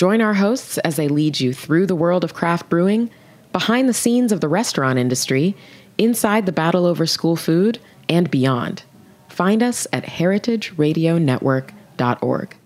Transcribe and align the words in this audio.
Join 0.00 0.22
our 0.22 0.32
hosts 0.32 0.78
as 0.78 0.96
they 0.96 1.08
lead 1.08 1.40
you 1.40 1.52
through 1.52 1.84
the 1.84 1.94
world 1.94 2.24
of 2.24 2.32
craft 2.32 2.70
brewing, 2.70 3.10
behind 3.52 3.86
the 3.86 3.92
scenes 3.92 4.32
of 4.32 4.40
the 4.40 4.48
restaurant 4.48 4.98
industry, 4.98 5.54
inside 5.98 6.46
the 6.46 6.52
battle 6.52 6.86
over 6.86 7.04
school 7.04 7.36
food, 7.36 7.78
and 8.08 8.30
beyond. 8.30 8.84
Find 9.28 9.62
us 9.62 9.86
at 9.92 10.04
heritageradionetwork.org. 10.04 12.56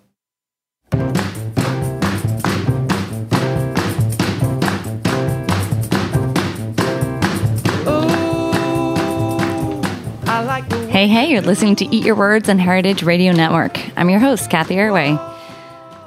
Oh, 10.26 10.88
hey, 10.88 11.08
hey, 11.08 11.32
you're 11.32 11.40
listening 11.40 11.74
to 11.74 11.84
Eat 11.86 12.04
Your 12.04 12.14
Words 12.14 12.48
on 12.48 12.60
Heritage 12.60 13.02
Radio 13.02 13.32
Network. 13.32 13.80
I'm 13.98 14.08
your 14.08 14.20
host, 14.20 14.48
Cathy 14.48 14.76
Erway. 14.76 15.33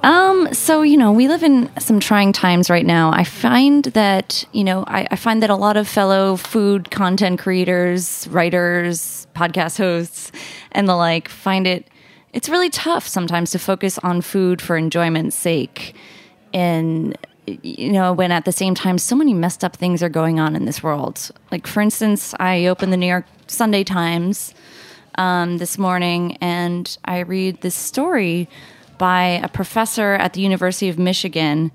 Um, 0.04 0.54
so 0.54 0.84
you 0.84 0.98
know, 0.98 1.12
we 1.12 1.28
live 1.28 1.44
in 1.44 1.70
some 1.80 2.00
trying 2.00 2.32
times 2.32 2.70
right 2.70 2.86
now. 2.86 3.12
I 3.12 3.24
find 3.24 3.86
that, 3.86 4.46
you 4.52 4.64
know, 4.64 4.84
I, 4.88 5.08
I 5.12 5.16
find 5.16 5.42
that 5.44 5.50
a 5.50 5.56
lot 5.56 5.78
of 5.78 5.88
fellow 5.88 6.36
food 6.36 6.92
content 6.92 7.40
creators, 7.40 8.28
writers, 8.30 9.28
podcast 9.36 9.78
hosts, 9.78 10.31
and 10.72 10.88
the 10.88 10.95
like 10.95 11.28
find 11.28 11.68
it 11.68 11.88
it's 12.34 12.50
really 12.50 12.70
tough 12.70 13.08
sometimes 13.08 13.52
to 13.52 13.59
focus 13.59 13.98
on 14.00 14.22
food 14.22 14.62
for 14.62 14.78
enjoyment's 14.78 15.36
sake. 15.36 15.95
And 16.53 17.18
you 17.48 17.92
know, 17.92 18.14
when 18.14 18.31
at 18.31 18.45
the 18.45 18.52
same 18.52 18.75
time 18.75 18.98
so 18.98 19.16
many 19.16 19.34
messed 19.34 19.64
up 19.64 19.75
things 19.75 20.03
are 20.03 20.09
going 20.09 20.40
on 20.40 20.56
in 20.56 20.66
this 20.66 20.84
world. 20.84 21.31
Like 21.52 21.66
for 21.66 21.81
instance, 21.81 22.36
I 22.40 22.68
opened 22.68 22.94
the 22.94 22.98
New 22.98 23.08
York 23.08 23.25
Sunday 23.48 23.84
Times 23.84 24.53
um, 25.16 25.58
this 25.58 25.78
morning 25.78 26.38
and 26.42 26.98
I 27.06 27.20
read 27.20 27.62
this 27.62 27.75
story 27.75 28.48
by 28.98 29.23
a 29.44 29.48
professor 29.48 30.14
at 30.16 30.34
the 30.34 30.42
University 30.42 30.90
of 30.90 30.98
Michigan. 30.98 31.72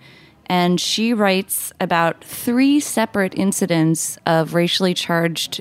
And 0.47 0.81
she 0.81 1.15
writes 1.15 1.73
about 1.81 2.23
three 2.25 2.81
separate 2.81 3.35
incidents 3.37 4.19
of 4.27 4.55
racially 4.55 4.95
charged 4.95 5.61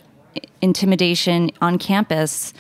intimidation 0.62 1.52
on 1.62 1.78
campus 1.78 2.54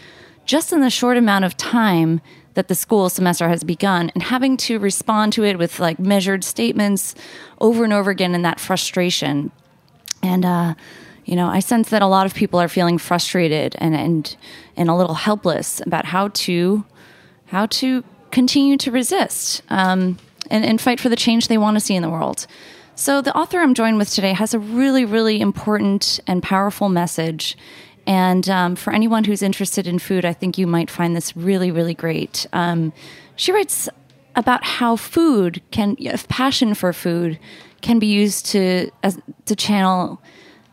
just 0.45 0.73
in 0.73 0.81
the 0.81 0.89
short 0.89 1.17
amount 1.17 1.45
of 1.45 1.55
time 1.57 2.21
that 2.53 2.67
the 2.67 2.75
school 2.75 3.09
semester 3.09 3.47
has 3.47 3.63
begun 3.63 4.11
and 4.13 4.23
having 4.23 4.57
to 4.57 4.77
respond 4.79 5.31
to 5.33 5.43
it 5.43 5.57
with 5.57 5.79
like 5.79 5.99
measured 5.99 6.43
statements 6.43 7.15
over 7.59 7.83
and 7.83 7.93
over 7.93 8.11
again 8.11 8.35
in 8.35 8.41
that 8.41 8.59
frustration. 8.59 9.51
And, 10.21 10.43
uh, 10.43 10.73
you 11.25 11.35
know, 11.35 11.47
I 11.47 11.59
sense 11.59 11.89
that 11.89 12.01
a 12.01 12.07
lot 12.07 12.25
of 12.25 12.33
people 12.33 12.59
are 12.59 12.67
feeling 12.67 12.97
frustrated 12.97 13.75
and 13.77 13.95
and 13.95 14.35
and 14.75 14.89
a 14.89 14.95
little 14.95 15.15
helpless 15.15 15.81
about 15.85 16.05
how 16.05 16.29
to 16.29 16.83
how 17.47 17.67
to 17.67 18.03
continue 18.31 18.77
to 18.77 18.91
resist 18.91 19.61
um, 19.69 20.17
and, 20.49 20.65
and 20.65 20.81
fight 20.81 20.99
for 20.99 21.09
the 21.09 21.15
change 21.15 21.47
they 21.47 21.57
want 21.57 21.75
to 21.75 21.79
see 21.79 21.95
in 21.95 22.01
the 22.01 22.09
world. 22.09 22.47
So 22.95 23.21
the 23.21 23.35
author 23.35 23.59
I'm 23.59 23.73
joined 23.73 23.97
with 23.97 24.11
today 24.11 24.33
has 24.33 24.53
a 24.53 24.59
really, 24.59 25.05
really 25.05 25.41
important 25.41 26.19
and 26.27 26.43
powerful 26.43 26.89
message. 26.89 27.57
And 28.05 28.49
um, 28.49 28.75
for 28.75 28.93
anyone 28.93 29.23
who's 29.23 29.41
interested 29.41 29.87
in 29.87 29.99
food, 29.99 30.25
I 30.25 30.33
think 30.33 30.57
you 30.57 30.67
might 30.67 30.89
find 30.89 31.15
this 31.15 31.35
really, 31.35 31.71
really 31.71 31.93
great. 31.93 32.47
Um, 32.51 32.93
she 33.35 33.51
writes 33.51 33.89
about 34.35 34.63
how 34.63 34.95
food 34.95 35.61
can, 35.71 35.95
if 35.99 36.27
passion 36.27 36.73
for 36.73 36.93
food, 36.93 37.39
can 37.81 37.99
be 37.99 38.07
used 38.07 38.45
to 38.47 38.91
as, 39.03 39.19
to 39.45 39.55
channel 39.55 40.21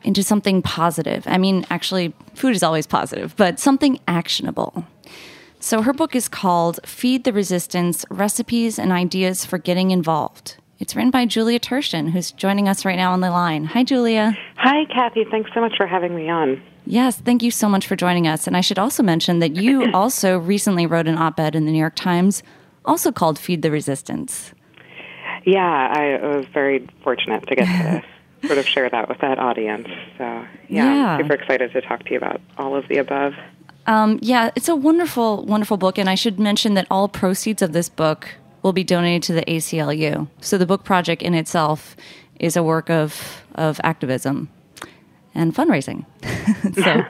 into 0.03 0.23
something 0.23 0.63
positive. 0.63 1.25
I 1.27 1.39
mean, 1.39 1.67
actually, 1.71 2.15
food 2.35 2.55
is 2.55 2.63
always 2.63 2.87
positive, 2.87 3.35
but 3.37 3.59
something 3.59 3.99
actionable. 4.07 4.85
So 5.61 5.83
her 5.83 5.93
book 5.93 6.15
is 6.15 6.29
called 6.29 6.79
Feed 6.85 7.25
the 7.25 7.33
Resistance 7.33 8.05
Recipes 8.11 8.79
and 8.79 8.93
Ideas 8.93 9.45
for 9.45 9.59
Getting 9.59 9.91
Involved. 9.91 10.57
It's 10.79 10.95
written 10.95 11.11
by 11.11 11.27
Julia 11.27 11.59
Turshen, 11.59 12.11
who's 12.11 12.31
joining 12.31 12.69
us 12.69 12.85
right 12.85 12.97
now 12.97 13.13
on 13.13 13.21
the 13.21 13.31
line. 13.31 13.65
Hi, 13.65 13.83
Julia. 13.83 14.39
Hi, 14.57 14.85
Cathy. 14.85 15.25
Thanks 15.29 15.51
so 15.53 15.61
much 15.61 15.77
for 15.77 15.89
having 15.89 16.15
me 16.15 16.31
on. 16.31 16.63
Yes, 16.87 17.19
thank 17.19 17.43
you 17.43 17.51
so 17.51 17.69
much 17.69 17.89
for 17.89 17.97
joining 17.97 18.29
us. 18.29 18.47
And 18.47 18.57
I 18.57 18.61
should 18.61 18.79
also 18.79 19.03
mention 19.03 19.41
that 19.41 19.57
you 19.57 19.91
also 19.95 20.39
recently 20.39 20.87
wrote 20.87 21.09
an 21.09 21.19
op 21.19 21.41
ed 21.41 21.57
in 21.57 21.67
the 21.67 21.73
New 21.73 21.79
York 21.79 21.97
Times, 21.97 22.45
also 22.85 23.11
called 23.11 23.37
Feed 23.37 23.63
the 23.63 23.73
Resistance. 23.73 24.53
Yeah, 25.45 25.93
I 25.93 26.25
was 26.25 26.47
very 26.47 26.87
fortunate 27.03 27.47
to 27.49 27.57
get 27.57 27.67
to 27.67 28.05
sort 28.47 28.59
of 28.59 28.67
share 28.67 28.89
that 28.89 29.09
with 29.09 29.19
that 29.19 29.41
audience. 29.41 29.89
So, 30.17 30.25
yeah, 30.25 30.95
yeah, 30.95 31.19
super 31.19 31.35
excited 31.35 31.73
to 31.73 31.81
talk 31.81 32.05
to 32.05 32.11
you 32.13 32.17
about 32.17 32.41
all 32.57 32.77
of 32.77 32.87
the 32.87 32.99
above. 32.99 33.35
Um, 33.89 34.19
yeah, 34.21 34.51
it's 34.55 34.69
a 34.69 34.77
wonderful, 34.77 35.47
wonderful 35.47 35.79
book. 35.79 35.97
And 35.99 36.11
I 36.11 36.15
should 36.15 36.39
mention 36.39 36.75
that 36.75 36.87
all 36.91 37.09
proceeds 37.09 37.63
of 37.63 37.73
this 37.73 37.89
book 37.89 38.29
will 38.63 38.75
be 38.75 38.85
donated 38.85 39.23
to 39.25 39.33
the 39.33 39.43
ACLU. 39.47 40.29
So 40.43 40.59
the 40.59 40.67
book 40.67 40.85
project 40.85 41.23
in 41.23 41.35
itself 41.35 41.97
is 42.39 42.55
a 42.55 42.63
work 42.63 42.91
of, 42.91 43.43
of 43.55 43.81
activism 43.83 44.51
and 45.35 45.55
fundraising. 45.55 46.05
so, 46.75 47.05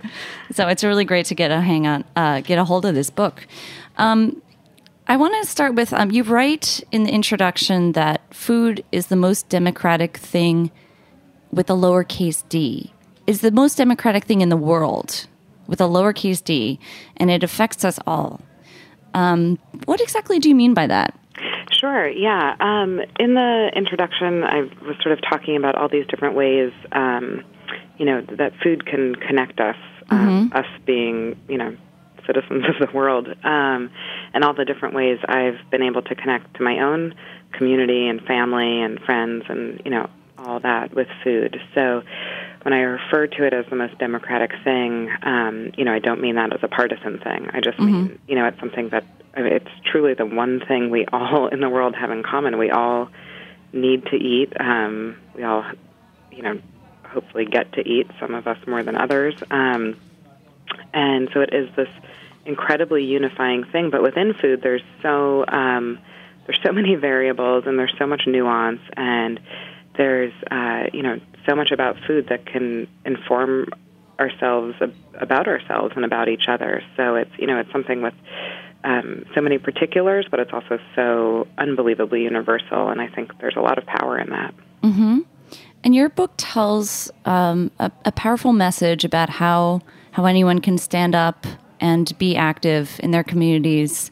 so 0.53 0.69
it's 0.69 0.85
really 0.85 1.05
great 1.05 1.27
to 1.27 1.35
get 1.35 1.51
a 1.51 1.61
hang 1.61 1.87
on, 1.87 2.05
uh, 2.15 2.41
get 2.43 2.59
a 2.59 2.65
hold 2.65 2.87
of 2.87 2.95
this 2.95 3.11
book. 3.11 3.47
Um, 3.97 4.41
I 5.09 5.17
want 5.17 5.35
to 5.43 5.51
start 5.51 5.75
with 5.75 5.93
um, 5.93 6.13
you 6.13 6.23
write 6.23 6.81
in 6.93 7.03
the 7.03 7.11
introduction 7.11 7.93
that 7.93 8.23
food 8.33 8.85
is 8.93 9.09
the 9.09 9.17
most 9.17 9.49
democratic 9.49 10.17
thing 10.19 10.71
with 11.51 11.71
a 11.71 11.73
lowercase 11.73 12.47
d, 12.49 12.93
is 13.27 13.41
the 13.41 13.51
most 13.51 13.77
democratic 13.77 14.25
thing 14.25 14.43
in 14.43 14.49
the 14.49 14.57
world 14.57 15.27
with 15.69 15.81
a 15.81 15.85
lowercase 15.85 16.43
d, 16.43 16.81
and 17.17 17.31
it 17.31 17.45
affects 17.45 17.85
us 17.85 18.01
all. 18.07 18.41
Um, 19.15 19.59
what 19.85 20.01
exactly 20.01 20.41
do 20.41 20.49
you 20.49 20.57
mean 20.57 20.75
by 20.75 20.89
that? 20.89 21.15
Sure, 21.71 22.09
yeah. 22.09 22.57
Um, 22.59 23.01
in 23.21 23.35
the 23.35 23.71
introduction, 23.77 24.43
I 24.43 24.63
was 24.83 24.97
sort 25.01 25.13
of 25.13 25.21
talking 25.31 25.57
about 25.57 25.77
all 25.77 25.89
these 25.89 26.07
different 26.09 26.35
ways, 26.35 26.73
um, 26.91 27.45
you 27.99 28.05
know, 28.05 28.23
that 28.37 28.53
food 28.63 28.85
can 28.85 29.15
connect 29.15 29.61
us, 29.61 29.77
um, 30.11 30.51
mm-hmm. 30.51 30.57
us 30.57 30.67
being, 30.85 31.39
you 31.49 31.59
know, 31.59 31.77
citizens 32.27 32.65
of 32.69 32.89
the 32.89 32.93
world, 32.97 33.29
um, 33.45 33.91
and 34.35 34.45
all 34.45 34.55
the 34.55 34.65
different 34.65 34.95
ways 34.95 35.19
I've 35.27 35.59
been 35.71 35.83
able 35.83 36.03
to 36.03 36.15
connect 36.15 36.57
to 36.57 36.63
my 36.63 36.81
own 36.81 37.15
community 37.53 38.09
and 38.09 38.21
family 38.23 38.83
and 38.83 39.01
friends 39.01 39.45
and, 39.49 39.81
you 39.85 39.91
know, 39.91 40.11
all 40.37 40.61
that 40.61 40.95
with 40.95 41.09
food. 41.25 41.61
So 41.75 42.03
when 42.63 42.75
I 42.75 42.81
refer 42.81 43.27
to 43.27 43.45
it 43.45 43.53
as 43.53 43.67
the 43.71 43.77
most 43.77 43.99
democratic 43.99 44.53
thing, 44.65 45.11
um, 45.23 45.73
you 45.77 45.85
know, 45.85 45.93
I 45.93 45.99
don't 46.01 46.21
mean 46.21 46.35
that 46.37 46.53
as 46.53 46.61
a 46.63 46.69
partisan 46.69 47.19
thing. 47.19 47.49
I 47.53 47.61
just 47.61 47.79
mm-hmm. 47.79 47.93
mean, 47.93 48.19
you 48.27 48.35
know, 48.35 48.47
it's 48.47 48.59
something 48.59 48.89
that 48.91 49.05
I 49.35 49.43
mean, 49.43 49.53
it's 49.53 49.71
truly 49.85 50.15
the 50.15 50.27
one 50.27 50.61
thing 50.67 50.91
we 50.91 51.07
all 51.13 51.49
in 51.49 51.61
the 51.61 51.69
world 51.69 51.95
have 51.95 52.11
in 52.11 52.23
common. 52.23 52.59
We 52.59 52.71
all 52.71 53.09
need 53.73 54.07
to 54.07 54.17
eat. 54.17 54.53
Um, 54.59 55.17
we 55.35 55.45
all, 55.45 55.65
you 56.33 56.43
know, 56.43 56.61
hopefully 57.05 57.45
get 57.45 57.73
to 57.75 57.81
eat. 57.89 58.09
Some 58.21 58.35
of 58.35 58.47
us 58.47 58.59
more 58.67 58.83
than 58.83 58.97
others. 58.97 59.35
Um, 59.51 59.97
and 60.93 61.29
so 61.33 61.41
it 61.41 61.53
is 61.53 61.69
this 61.77 61.89
incredibly 62.45 63.05
unifying 63.05 63.65
thing. 63.65 63.91
But 63.91 64.03
within 64.03 64.35
food, 64.35 64.63
there's 64.63 64.83
so 65.03 65.45
um, 65.47 65.99
there's 66.47 66.61
so 66.63 66.73
many 66.73 66.97
variables 66.97 67.65
and 67.67 67.79
there's 67.79 67.95
so 67.99 68.07
much 68.07 68.23
nuance 68.27 68.81
and 68.97 69.41
there's 69.97 70.33
uh, 70.51 70.85
you 70.93 71.03
know 71.03 71.21
so 71.49 71.57
much 71.57 71.71
about 71.71 71.97
food 72.07 72.29
that 72.29 72.47
can 72.47 72.87
inform 73.05 73.69
ourselves 74.21 74.75
about 75.15 75.47
ourselves 75.47 75.93
and 75.97 76.05
about 76.05 76.29
each 76.29 76.49
other. 76.49 76.83
So 76.97 77.15
it's 77.15 77.31
you 77.39 77.47
know 77.47 77.59
it's 77.59 77.73
something 77.73 78.03
with 78.03 78.15
um, 78.85 79.25
so 79.35 79.41
many 79.41 79.59
particulars, 79.59 80.27
but 80.31 80.41
it's 80.41 80.53
also 80.53 80.79
so 80.95 81.47
unbelievably 81.57 82.23
universal, 82.23 82.89
and 82.89 83.01
I 83.01 83.09
think 83.09 83.39
there's 83.41 83.57
a 83.57 83.61
lot 83.61 83.79
of 83.79 83.87
power 83.87 84.19
in 84.19 84.31
that. 84.31 84.55
Mm-hmm. 84.83 85.19
And 85.85 85.95
your 85.95 86.09
book 86.09 86.33
tells 86.37 87.11
um, 87.25 87.71
a, 87.79 87.91
a 88.05 88.13
powerful 88.13 88.53
message 88.53 89.05
about 89.05 89.31
how 89.31 89.81
how 90.13 90.25
anyone 90.25 90.61
can 90.61 90.79
stand 90.79 91.15
up 91.15 91.47
and 91.81 92.17
be 92.19 92.37
active 92.37 92.99
in 93.03 93.13
their 93.13 93.23
communities 93.23 94.11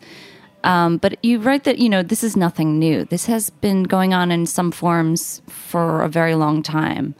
um, 0.66 0.96
but 0.96 1.24
you 1.24 1.38
write 1.38 1.62
that 1.62 1.78
you 1.78 1.88
know 1.88 2.02
this 2.02 2.24
is 2.24 2.36
nothing 2.36 2.78
new. 2.78 3.04
This 3.04 3.26
has 3.26 3.50
been 3.50 3.84
going 3.84 4.12
on 4.12 4.32
in 4.32 4.46
some 4.46 4.72
forms 4.72 5.40
for 5.46 6.02
a 6.02 6.08
very 6.08 6.34
long 6.34 6.60
time. 6.60 7.14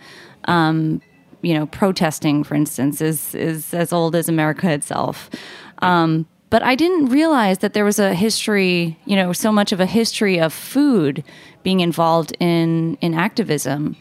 Um, 0.47 1.01
you 1.43 1.55
know, 1.55 1.67
protesting, 1.67 2.43
for 2.43 2.57
instance, 2.57 3.01
is 3.01 3.37
is 3.37 3.73
as 3.73 3.93
old 3.93 4.17
as 4.17 4.29
America 4.29 4.71
itself. 4.73 5.31
Um, 5.79 6.27
but 6.51 6.65
I 6.65 6.75
didn't 6.75 7.07
realize 7.07 7.59
that 7.59 7.73
there 7.73 7.85
was 7.85 8.01
a 8.01 8.15
history, 8.15 8.99
you 9.05 9.15
know, 9.15 9.33
so 9.33 9.53
much 9.53 9.71
of 9.71 9.79
a 9.79 9.87
history 9.87 10.41
of 10.41 10.53
food 10.53 11.23
being 11.63 11.79
involved 11.79 12.37
in 12.41 12.99
in 13.01 13.15
activism. 13.15 13.95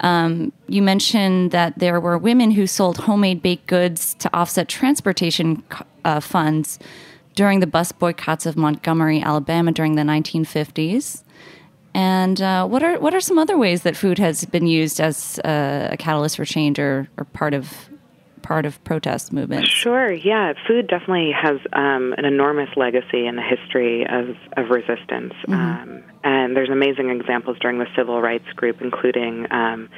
Um, 0.00 0.52
you 0.68 0.82
mentioned 0.82 1.50
that 1.52 1.78
there 1.78 1.98
were 1.98 2.18
women 2.18 2.50
who 2.50 2.66
sold 2.66 2.98
homemade 2.98 3.40
baked 3.40 3.68
goods 3.68 4.12
to 4.16 4.28
offset 4.36 4.68
transportation 4.68 5.62
uh, 6.04 6.20
funds 6.20 6.78
during 7.36 7.60
the 7.60 7.66
bus 7.66 7.92
boycotts 7.92 8.46
of 8.46 8.56
Montgomery, 8.56 9.22
Alabama 9.22 9.70
during 9.70 9.94
the 9.94 10.02
1950s. 10.02 11.22
And 11.94 12.42
uh, 12.42 12.66
what 12.66 12.82
are 12.82 12.98
what 12.98 13.14
are 13.14 13.20
some 13.20 13.38
other 13.38 13.56
ways 13.56 13.82
that 13.82 13.96
food 13.96 14.18
has 14.18 14.44
been 14.44 14.66
used 14.66 15.00
as 15.00 15.38
uh, 15.44 15.88
a 15.92 15.96
catalyst 15.96 16.36
for 16.36 16.44
change 16.44 16.78
or, 16.78 17.08
or 17.16 17.24
part 17.24 17.54
of 17.54 17.88
part 18.42 18.66
of 18.66 18.82
protest 18.84 19.32
movements? 19.32 19.68
Sure, 19.68 20.12
yeah. 20.12 20.52
Food 20.66 20.88
definitely 20.88 21.32
has 21.32 21.58
um, 21.72 22.14
an 22.18 22.24
enormous 22.24 22.68
legacy 22.76 23.26
in 23.26 23.36
the 23.36 23.42
history 23.42 24.06
of, 24.06 24.36
of 24.56 24.70
resistance. 24.70 25.32
Mm-hmm. 25.48 25.54
Um, 25.54 26.04
and 26.22 26.56
there's 26.56 26.70
amazing 26.70 27.10
examples 27.10 27.56
during 27.60 27.78
the 27.78 27.86
civil 27.96 28.20
rights 28.20 28.48
group, 28.54 28.80
including 28.80 29.46
um, 29.50 29.88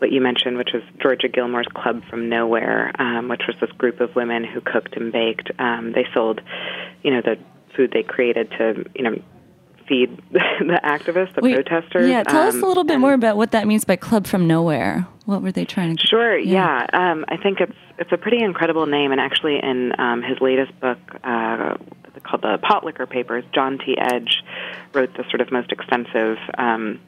what 0.00 0.10
you 0.12 0.20
mentioned, 0.20 0.56
which 0.56 0.70
was 0.72 0.82
Georgia 1.00 1.28
Gilmore's 1.28 1.68
Club 1.74 2.02
from 2.08 2.28
Nowhere, 2.28 2.92
um, 2.98 3.28
which 3.28 3.42
was 3.46 3.56
this 3.60 3.70
group 3.72 4.00
of 4.00 4.14
women 4.16 4.44
who 4.44 4.60
cooked 4.60 4.96
and 4.96 5.12
baked. 5.12 5.50
Um, 5.58 5.92
they 5.92 6.06
sold, 6.14 6.40
you 7.02 7.12
know, 7.12 7.20
the 7.20 7.36
food 7.76 7.90
they 7.92 8.02
created 8.02 8.50
to, 8.52 8.84
you 8.94 9.02
know, 9.02 9.22
feed 9.86 10.16
the 10.32 10.80
activists, 10.84 11.34
the 11.34 11.42
Wait, 11.42 11.54
protesters. 11.54 12.08
Yeah, 12.08 12.22
tell 12.22 12.42
um, 12.42 12.48
us 12.48 12.54
a 12.54 12.66
little 12.66 12.84
bit 12.84 12.98
more 12.98 13.12
about 13.12 13.36
what 13.36 13.50
that 13.50 13.66
means 13.66 13.84
by 13.84 13.96
Club 13.96 14.26
from 14.26 14.46
Nowhere. 14.46 15.06
What 15.26 15.42
were 15.42 15.52
they 15.52 15.64
trying 15.64 15.96
to? 15.96 16.06
Sure. 16.06 16.38
Yeah, 16.38 16.86
yeah. 16.92 17.12
Um, 17.12 17.24
I 17.28 17.36
think 17.36 17.60
it's 17.60 17.76
it's 17.98 18.12
a 18.12 18.16
pretty 18.16 18.42
incredible 18.42 18.86
name, 18.86 19.12
and 19.12 19.20
actually, 19.20 19.58
in 19.62 19.92
um, 19.98 20.22
his 20.22 20.40
latest 20.40 20.78
book 20.80 20.98
uh, 21.22 21.76
called 22.22 22.42
the 22.42 22.58
Potlikker 22.62 23.08
Papers, 23.08 23.44
John 23.52 23.78
T. 23.78 23.96
Edge 23.98 24.42
wrote 24.94 25.14
the 25.16 25.24
sort 25.28 25.40
of 25.40 25.52
most 25.52 25.72
extensive 25.72 26.38
um, 26.56 27.00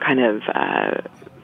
kind 0.00 0.20
of 0.20 0.42
uh, 0.52 1.00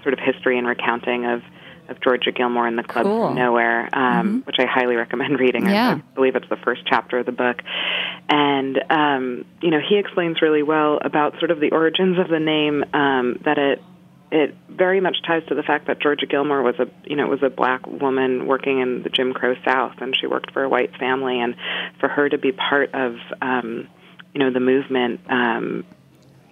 sort 0.06 0.12
of 0.12 0.20
history 0.20 0.56
and 0.56 0.67
recounting 0.67 1.26
of 1.26 1.43
of 1.88 2.00
Georgia 2.00 2.32
Gilmore 2.32 2.67
and 2.67 2.79
the 2.79 2.82
Club 2.82 3.05
cool. 3.05 3.29
from 3.29 3.37
Nowhere, 3.37 3.88
um, 3.93 4.00
mm-hmm. 4.00 4.38
which 4.41 4.56
I 4.58 4.67
highly 4.67 4.97
recommend 4.97 5.38
reading. 5.41 5.69
Yeah. 5.69 5.91
I, 5.91 5.93
I 5.93 6.14
believe 6.14 6.37
it's 6.37 6.49
the 6.49 6.56
first 6.56 6.82
chapter 6.87 7.19
of 7.19 7.26
the 7.26 7.32
book. 7.32 7.62
And, 8.29 8.79
um, 8.91 9.44
you 9.62 9.70
know, 9.70 9.79
he 9.79 9.97
explains 9.97 10.43
really 10.43 10.62
well 10.62 10.99
about 11.00 11.38
sort 11.38 11.50
of 11.50 11.61
the 11.61 11.70
origins 11.70 12.19
of 12.19 12.29
the 12.29 12.41
name, 12.41 12.85
um, 12.93 13.41
that 13.44 13.58
it 13.58 13.82
it 14.32 14.56
very 14.69 15.00
much 15.00 15.19
ties 15.25 15.44
to 15.49 15.55
the 15.55 15.62
fact 15.62 15.87
that 15.87 16.00
Georgia 16.00 16.26
Gilmore 16.26 16.61
was 16.61 16.75
a 16.81 16.88
you 17.05 17.14
know 17.14 17.29
was 17.29 17.44
a 17.44 17.49
black 17.49 17.87
woman 17.87 18.47
working 18.47 18.81
in 18.81 19.05
the 19.05 19.09
Jim 19.09 19.32
Crow 19.32 19.55
South, 19.64 19.94
and 20.00 20.17
she 20.20 20.26
worked 20.26 20.52
for 20.52 20.64
a 20.64 20.69
white 20.69 20.97
family, 20.99 21.41
and 21.41 21.55
for 22.00 22.09
her 22.09 22.29
to 22.29 22.37
be 22.37 22.50
part 22.50 22.93
of 22.93 23.14
um, 23.41 23.87
you 24.35 24.41
know 24.41 24.52
the 24.52 24.59
movement, 24.59 25.20
um, 25.31 25.85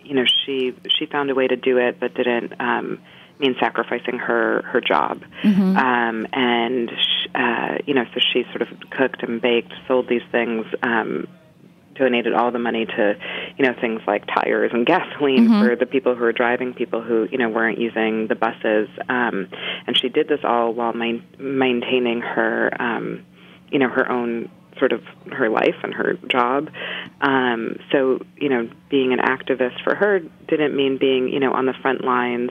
you 0.04 0.14
know 0.14 0.24
she 0.24 0.72
she 0.96 1.06
found 1.06 1.30
a 1.30 1.34
way 1.34 1.48
to 1.48 1.56
do 1.56 1.78
it, 1.78 1.98
but 1.98 2.14
didn't 2.14 2.52
um, 2.60 3.00
mean 3.38 3.56
sacrificing 3.60 4.18
her 4.18 4.62
her 4.62 4.80
job. 4.80 5.22
Mm-hmm. 5.42 5.76
Um, 5.76 6.26
and 6.32 6.90
uh, 7.34 7.78
you 7.86 7.94
know, 7.94 8.04
so 8.14 8.20
she 8.32 8.44
sort 8.50 8.62
of 8.62 8.68
cooked 8.90 9.22
and 9.22 9.40
baked, 9.40 9.72
sold 9.86 10.08
these 10.08 10.22
things. 10.30 10.66
Um, 10.82 11.28
donated 11.94 12.34
all 12.34 12.50
the 12.50 12.58
money 12.58 12.86
to, 12.86 13.16
you 13.56 13.64
know, 13.64 13.72
things 13.80 14.00
like 14.04 14.26
tires 14.26 14.72
and 14.74 14.84
gasoline 14.84 15.48
mm-hmm. 15.48 15.62
for 15.62 15.76
the 15.76 15.86
people 15.86 16.14
who 16.14 16.22
were 16.22 16.32
driving, 16.32 16.74
people 16.74 17.00
who 17.00 17.28
you 17.30 17.38
know 17.38 17.48
weren't 17.48 17.78
using 17.78 18.26
the 18.26 18.34
buses. 18.34 18.88
Um, 19.08 19.48
and 19.86 19.96
she 19.96 20.08
did 20.08 20.28
this 20.28 20.40
all 20.42 20.72
while 20.72 20.92
main, 20.92 21.24
maintaining 21.38 22.20
her, 22.20 22.70
um, 22.80 23.24
you 23.70 23.78
know, 23.78 23.88
her 23.88 24.10
own 24.10 24.50
sort 24.78 24.92
of 24.92 25.02
her 25.30 25.48
life 25.48 25.76
and 25.82 25.94
her 25.94 26.14
job. 26.28 26.70
Um, 27.20 27.76
so 27.92 28.20
you 28.36 28.48
know, 28.48 28.68
being 28.90 29.12
an 29.12 29.20
activist 29.20 29.82
for 29.82 29.94
her 29.94 30.20
didn't 30.48 30.76
mean 30.76 30.98
being 30.98 31.28
you 31.28 31.40
know 31.40 31.52
on 31.52 31.66
the 31.66 31.74
front 31.80 32.04
lines 32.04 32.50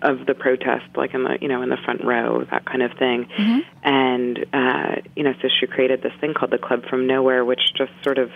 of 0.00 0.26
the 0.26 0.34
protest, 0.34 0.84
like 0.96 1.14
in 1.14 1.24
the 1.24 1.38
you 1.40 1.48
know 1.48 1.62
in 1.62 1.68
the 1.68 1.76
front 1.84 2.04
row, 2.04 2.44
that 2.50 2.64
kind 2.64 2.82
of 2.82 2.92
thing. 2.98 3.26
Mm-hmm. 3.38 3.58
And 3.82 4.46
uh, 4.52 5.02
you 5.16 5.22
know, 5.22 5.34
so 5.42 5.48
she 5.48 5.66
created 5.66 6.02
this 6.02 6.12
thing 6.20 6.34
called 6.34 6.52
the 6.52 6.58
Club 6.58 6.84
from 6.88 7.06
Nowhere, 7.06 7.44
which 7.44 7.60
just 7.76 7.92
sort 8.02 8.18
of, 8.18 8.30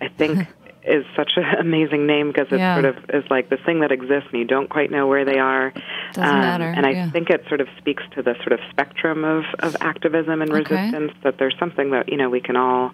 I 0.00 0.08
think. 0.08 0.48
is 0.86 1.04
such 1.16 1.32
an 1.36 1.44
amazing 1.60 2.06
name 2.06 2.28
because 2.28 2.46
it 2.50 2.58
yeah. 2.58 2.80
sort 2.80 2.84
of 2.84 2.96
is 3.12 3.24
like 3.28 3.50
this 3.50 3.60
thing 3.66 3.80
that 3.80 3.92
exists 3.92 4.28
and 4.30 4.38
you 4.38 4.46
don't 4.46 4.70
quite 4.70 4.90
know 4.90 5.06
where 5.06 5.24
they 5.24 5.38
are. 5.38 5.72
Doesn't 6.12 6.24
um, 6.24 6.40
matter. 6.40 6.64
And 6.64 6.86
I 6.86 6.90
yeah. 6.90 7.10
think 7.10 7.28
it 7.28 7.44
sort 7.48 7.60
of 7.60 7.68
speaks 7.78 8.02
to 8.14 8.22
the 8.22 8.34
sort 8.36 8.52
of 8.52 8.60
spectrum 8.70 9.24
of, 9.24 9.44
of 9.58 9.76
activism 9.80 10.40
and 10.42 10.50
okay. 10.50 10.74
resistance 10.74 11.12
that 11.24 11.38
there's 11.38 11.56
something 11.58 11.90
that, 11.90 12.08
you 12.08 12.16
know, 12.16 12.30
we 12.30 12.40
can 12.40 12.56
all 12.56 12.92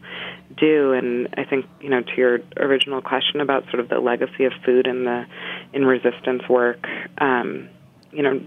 do. 0.56 0.92
And 0.92 1.28
I 1.36 1.44
think, 1.44 1.66
you 1.80 1.90
know, 1.90 2.00
to 2.00 2.16
your 2.16 2.40
original 2.56 3.02
question 3.02 3.40
about 3.40 3.64
sort 3.64 3.80
of 3.80 3.88
the 3.88 3.98
legacy 3.98 4.44
of 4.44 4.52
food 4.64 4.86
in 4.86 5.04
the 5.04 5.26
in 5.72 5.84
resistance 5.84 6.48
work, 6.48 6.86
um, 7.18 7.68
you 8.12 8.22
know, 8.22 8.40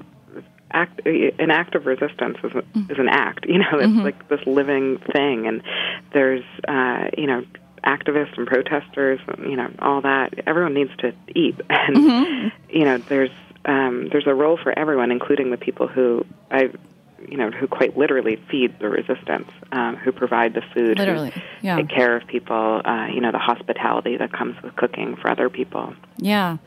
act 0.71 1.01
an 1.05 1.51
act 1.51 1.75
of 1.75 1.85
resistance 1.85 2.37
is, 2.43 2.51
mm. 2.51 2.91
is 2.91 2.97
an 2.99 3.09
act. 3.09 3.45
You 3.45 3.59
know, 3.59 3.79
it's 3.79 3.87
mm-hmm. 3.87 4.01
like 4.01 4.27
this 4.29 4.45
living 4.45 4.99
thing, 5.13 5.47
and 5.47 5.63
there's 6.13 6.43
uh, 6.67 7.09
you 7.17 7.27
know 7.27 7.45
activists 7.85 8.37
and 8.37 8.47
protesters, 8.47 9.19
and, 9.27 9.49
you 9.49 9.55
know, 9.55 9.71
all 9.79 10.01
that. 10.01 10.33
Everyone 10.47 10.73
needs 10.73 10.91
to 10.99 11.13
eat, 11.33 11.55
and 11.69 11.95
mm-hmm. 11.95 12.47
you 12.69 12.85
know, 12.85 12.97
there's 12.97 13.31
um, 13.65 14.09
there's 14.11 14.27
a 14.27 14.33
role 14.33 14.57
for 14.61 14.77
everyone, 14.77 15.11
including 15.11 15.51
the 15.51 15.57
people 15.57 15.87
who 15.87 16.25
I, 16.51 16.69
you 17.27 17.37
know, 17.37 17.51
who 17.51 17.67
quite 17.67 17.97
literally 17.97 18.37
feed 18.49 18.77
the 18.79 18.89
resistance, 18.89 19.49
um, 19.71 19.95
who 19.95 20.11
provide 20.11 20.53
the 20.53 20.61
food, 20.73 20.99
literally, 20.99 21.33
yeah. 21.61 21.77
take 21.77 21.89
care 21.89 22.15
of 22.15 22.27
people. 22.27 22.81
Uh, 22.83 23.07
you 23.07 23.21
know, 23.21 23.31
the 23.31 23.39
hospitality 23.39 24.17
that 24.17 24.33
comes 24.33 24.61
with 24.61 24.75
cooking 24.75 25.15
for 25.15 25.29
other 25.29 25.49
people. 25.49 25.95
Yeah. 26.17 26.57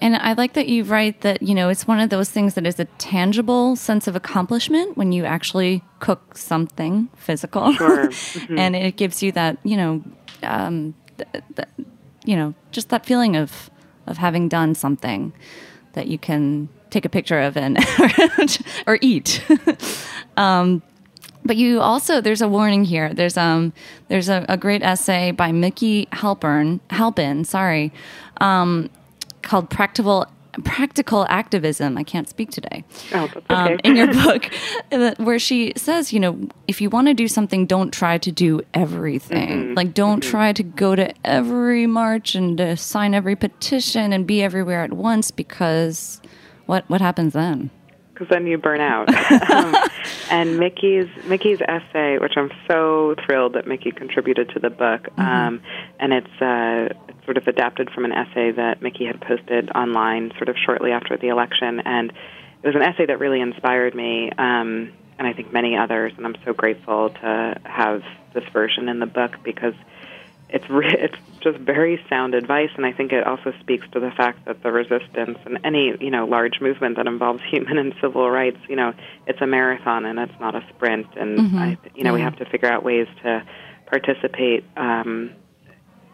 And 0.00 0.16
I 0.16 0.34
like 0.34 0.52
that 0.54 0.68
you 0.68 0.84
write 0.84 1.22
that, 1.22 1.42
you 1.42 1.54
know, 1.54 1.68
it's 1.68 1.86
one 1.86 2.00
of 2.00 2.10
those 2.10 2.28
things 2.30 2.54
that 2.54 2.66
is 2.66 2.78
a 2.78 2.84
tangible 2.98 3.76
sense 3.76 4.06
of 4.06 4.14
accomplishment 4.14 4.96
when 4.96 5.12
you 5.12 5.24
actually 5.24 5.82
cook 6.00 6.36
something 6.36 7.08
physical. 7.16 7.72
Sure. 7.72 8.10
Mm-hmm. 8.36 8.58
and 8.58 8.76
it 8.76 8.96
gives 8.96 9.22
you 9.22 9.32
that, 9.32 9.56
you 9.64 9.76
know, 9.76 10.02
um, 10.42 10.94
th- 11.16 11.44
th- 11.54 11.68
you 12.24 12.36
know, 12.36 12.54
just 12.70 12.90
that 12.90 13.06
feeling 13.06 13.34
of, 13.36 13.70
of 14.06 14.18
having 14.18 14.48
done 14.48 14.74
something 14.74 15.32
that 15.94 16.06
you 16.06 16.18
can 16.18 16.68
take 16.90 17.04
a 17.04 17.08
picture 17.08 17.40
of 17.40 17.56
and 17.56 17.78
or 18.86 18.98
eat. 19.00 19.42
um, 20.36 20.82
but 21.44 21.56
you 21.56 21.80
also 21.80 22.20
there's 22.20 22.42
a 22.42 22.48
warning 22.48 22.84
here. 22.84 23.14
There's 23.14 23.36
um 23.36 23.72
there's 24.08 24.28
a, 24.28 24.44
a 24.48 24.56
great 24.56 24.82
essay 24.82 25.30
by 25.30 25.52
Mikki 25.52 26.06
Halpern 26.12 26.80
Halpin, 26.90 27.44
sorry, 27.44 27.92
um, 28.40 28.90
called 29.46 29.70
Practical 29.70 30.26
practical 30.64 31.26
activism. 31.28 31.98
I 31.98 32.02
can't 32.02 32.28
speak 32.28 32.50
today. 32.50 32.84
Oh, 33.12 33.24
okay. 33.24 33.40
um, 33.50 33.78
in 33.84 33.96
your 33.96 34.12
book, 34.12 34.50
where 35.18 35.38
she 35.38 35.72
says, 35.76 36.12
you 36.12 36.20
know, 36.20 36.48
if 36.66 36.80
you 36.80 36.90
want 36.90 37.08
to 37.08 37.14
do 37.14 37.28
something, 37.28 37.66
don't 37.66 37.92
try 37.92 38.18
to 38.18 38.32
do 38.32 38.62
everything. 38.74 39.48
Mm-hmm. 39.48 39.74
Like, 39.74 39.94
don't 39.94 40.20
mm-hmm. 40.20 40.30
try 40.30 40.52
to 40.52 40.62
go 40.62 40.96
to 40.96 41.12
every 41.24 41.86
march 41.86 42.34
and 42.34 42.56
to 42.58 42.76
sign 42.76 43.14
every 43.14 43.36
petition 43.36 44.12
and 44.12 44.26
be 44.26 44.42
everywhere 44.42 44.82
at 44.82 44.92
once 44.92 45.30
because 45.30 46.20
what 46.66 46.88
what 46.88 47.00
happens 47.00 47.32
then? 47.32 47.70
Because 48.16 48.30
then 48.30 48.46
you 48.46 48.56
burn 48.56 48.80
out. 48.80 49.10
um, 49.50 49.74
and 50.30 50.58
Mikki's 50.58 51.06
Mikki's 51.26 51.60
essay, 51.60 52.16
which 52.18 52.32
I'm 52.36 52.50
so 52.66 53.14
thrilled 53.26 53.52
that 53.54 53.66
Mikki 53.66 53.90
contributed 53.90 54.48
to 54.54 54.58
the 54.58 54.70
book, 54.70 55.02
mm-hmm. 55.02 55.20
um, 55.20 55.60
and 56.00 56.14
it's, 56.14 56.40
uh, 56.40 56.94
it's 57.08 57.24
sort 57.26 57.36
of 57.36 57.46
adapted 57.46 57.90
from 57.90 58.06
an 58.06 58.12
essay 58.12 58.52
that 58.52 58.80
Mikki 58.80 59.04
had 59.04 59.20
posted 59.20 59.70
online, 59.72 60.32
sort 60.38 60.48
of 60.48 60.56
shortly 60.64 60.92
after 60.92 61.18
the 61.18 61.28
election, 61.28 61.80
and 61.80 62.10
it 62.62 62.66
was 62.66 62.74
an 62.74 62.82
essay 62.82 63.04
that 63.04 63.18
really 63.18 63.42
inspired 63.42 63.94
me, 63.94 64.30
um, 64.38 64.92
and 65.18 65.26
I 65.26 65.34
think 65.34 65.52
many 65.52 65.76
others. 65.76 66.12
And 66.16 66.24
I'm 66.24 66.36
so 66.46 66.54
grateful 66.54 67.10
to 67.10 67.54
have 67.64 68.02
this 68.32 68.44
version 68.52 68.88
in 68.88 68.98
the 68.98 69.06
book 69.06 69.32
because 69.44 69.74
it's 70.48 70.68
re- 70.70 70.96
it's 70.98 71.16
just 71.40 71.58
very 71.58 72.02
sound 72.08 72.34
advice, 72.34 72.70
and 72.76 72.86
I 72.86 72.92
think 72.92 73.12
it 73.12 73.26
also 73.26 73.52
speaks 73.60 73.86
to 73.92 74.00
the 74.00 74.10
fact 74.10 74.44
that 74.46 74.62
the 74.62 74.72
resistance 74.72 75.38
and 75.44 75.58
any 75.64 75.94
you 76.00 76.10
know 76.10 76.26
large 76.26 76.60
movement 76.60 76.96
that 76.96 77.06
involves 77.06 77.42
human 77.50 77.78
and 77.78 77.94
civil 78.00 78.28
rights, 78.30 78.58
you 78.68 78.76
know, 78.76 78.94
it's 79.26 79.40
a 79.40 79.46
marathon 79.46 80.04
and 80.04 80.18
it's 80.18 80.40
not 80.40 80.54
a 80.54 80.64
sprint, 80.74 81.06
and 81.16 81.38
mm-hmm. 81.38 81.58
I, 81.58 81.78
you 81.94 82.04
know 82.04 82.12
we 82.12 82.20
have 82.20 82.36
to 82.36 82.44
figure 82.46 82.70
out 82.70 82.82
ways 82.82 83.08
to 83.22 83.44
participate, 83.86 84.64
um, 84.76 85.32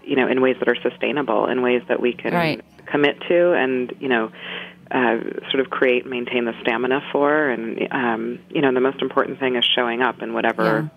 you 0.04 0.16
know, 0.16 0.28
in 0.28 0.40
ways 0.40 0.56
that 0.58 0.68
are 0.68 0.80
sustainable, 0.82 1.46
in 1.46 1.62
ways 1.62 1.82
that 1.88 2.00
we 2.00 2.12
can 2.12 2.32
right. 2.32 2.60
commit 2.86 3.20
to, 3.28 3.52
and 3.52 3.94
you 4.00 4.08
know. 4.08 4.30
Uh, 4.90 5.22
sort 5.50 5.60
of 5.60 5.70
create, 5.70 6.04
maintain 6.04 6.44
the 6.44 6.52
stamina 6.60 7.00
for, 7.12 7.48
and 7.48 7.88
um, 7.92 8.38
you 8.50 8.60
know, 8.60 8.74
the 8.74 8.80
most 8.80 9.00
important 9.00 9.40
thing 9.40 9.56
is 9.56 9.64
showing 9.64 10.02
up 10.02 10.20
in 10.20 10.34
whatever 10.34 10.90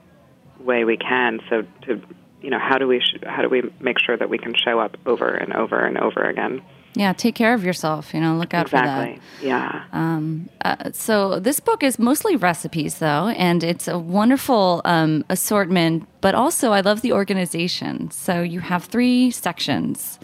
yeah. 0.60 0.65
way 0.65 0.84
we 0.84 0.98
can. 0.98 1.39
So 1.50 1.62
to 1.84 2.01
you 2.46 2.52
know 2.52 2.60
how 2.60 2.78
do 2.78 2.88
we 2.88 3.00
sh- 3.00 3.24
how 3.25 3.42
do 3.42 3.50
we 3.50 3.64
make 3.80 3.98
sure 4.00 4.16
that 4.16 4.30
we 4.30 4.38
can 4.38 4.54
show 4.56 4.80
up 4.80 4.96
over 5.06 5.30
and 5.34 5.52
over 5.54 5.80
and 5.88 5.98
over 5.98 6.22
again 6.22 6.62
Yeah, 6.98 7.12
take 7.12 7.36
care 7.36 7.54
of 7.54 7.64
yourself. 7.66 8.14
You 8.14 8.22
know, 8.22 8.38
look 8.38 8.54
out 8.54 8.68
exactly. 8.68 9.16
for 9.16 9.22
that. 9.42 9.46
Yeah. 9.46 9.84
Um, 9.92 10.50
uh, 10.64 10.92
so 10.94 11.42
this 11.42 11.60
book 11.60 11.84
is 11.84 12.00
mostly 12.00 12.38
recipes, 12.38 13.00
though, 13.00 13.28
and 13.48 13.64
it's 13.64 13.88
a 13.90 14.00
wonderful 14.00 14.82
um, 14.86 15.25
assortment. 15.28 16.08
But 16.22 16.36
also, 16.36 16.72
I 16.72 16.80
love 16.80 17.02
the 17.02 17.12
organization. 17.12 18.12
So 18.12 18.42
you 18.42 18.62
have 18.62 18.86
three 18.86 19.30
sections. 19.32 20.20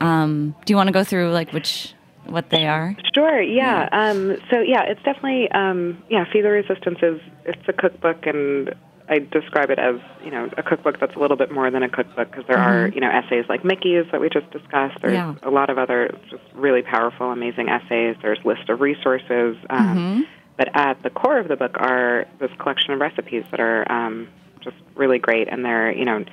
Um, 0.00 0.54
do 0.64 0.72
you 0.72 0.76
want 0.76 0.86
to 0.86 0.92
go 0.92 1.02
through 1.02 1.32
like 1.32 1.50
which 1.52 1.94
what 2.26 2.50
they 2.50 2.64
are? 2.68 2.94
Sure. 3.14 3.42
Yeah. 3.42 3.88
Um, 3.90 4.36
so 4.50 4.60
yeah, 4.60 4.84
it's 4.90 5.02
definitely 5.02 5.50
um, 5.50 5.98
yeah. 6.14 6.24
Feed 6.32 6.44
the 6.44 6.50
Resistance 6.50 7.00
is 7.02 7.20
it's 7.44 7.66
a 7.68 7.72
cookbook, 7.72 8.24
and 8.26 8.72
I 9.08 9.18
describe 9.18 9.70
it 9.70 9.78
as 9.78 9.96
you 10.24 10.30
know 10.30 10.48
a 10.56 10.62
cookbook 10.62 10.98
that's 10.98 11.14
a 11.14 11.18
little 11.18 11.36
bit 11.36 11.50
more 11.52 11.70
than 11.70 11.82
a 11.82 11.88
cookbook 11.88 12.30
because 12.30 12.46
there 12.48 12.58
are 12.58 12.88
you 12.88 13.00
know 13.00 13.10
essays 13.10 13.44
like 13.48 13.64
Mikki's 13.64 14.06
that 14.12 14.20
we 14.20 14.28
just 14.30 14.50
discussed. 14.50 14.98
There's 15.02 15.14
Yeah. 15.14 15.34
a 15.42 15.50
lot 15.50 15.68
of 15.70 15.78
other 15.78 16.16
just 16.30 16.42
really 16.54 16.82
powerful, 16.82 17.30
amazing 17.30 17.68
essays. 17.68 18.16
There's 18.22 18.38
list 18.44 18.68
of 18.68 18.80
resources. 18.80 19.56
Um, 19.70 20.26
But 20.56 20.68
at 20.74 21.02
the 21.02 21.10
core 21.10 21.38
of 21.38 21.48
the 21.48 21.56
book 21.56 21.76
are 21.80 22.26
this 22.38 22.50
collection 22.58 22.92
of 22.92 23.00
recipes 23.00 23.44
that 23.50 23.58
are 23.58 23.90
um, 23.90 24.28
just 24.62 24.76
really 24.94 25.18
great, 25.18 25.48
and 25.48 25.64
they're 25.64 25.90
you 25.92 26.04
know 26.04 26.24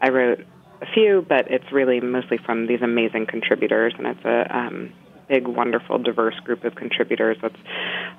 I 0.00 0.10
wrote 0.10 0.44
a 0.80 0.86
few, 0.86 1.26
but 1.28 1.50
it's 1.50 1.70
really 1.72 2.00
mostly 2.00 2.38
from 2.38 2.66
these 2.66 2.82
amazing 2.82 3.26
contributors, 3.26 3.92
and 3.98 4.06
it's 4.06 4.24
a 4.24 4.46
um, 4.56 4.92
big, 5.28 5.46
wonderful, 5.46 5.98
diverse 5.98 6.38
group 6.40 6.64
of 6.64 6.74
contributors. 6.74 7.36
That's 7.42 7.56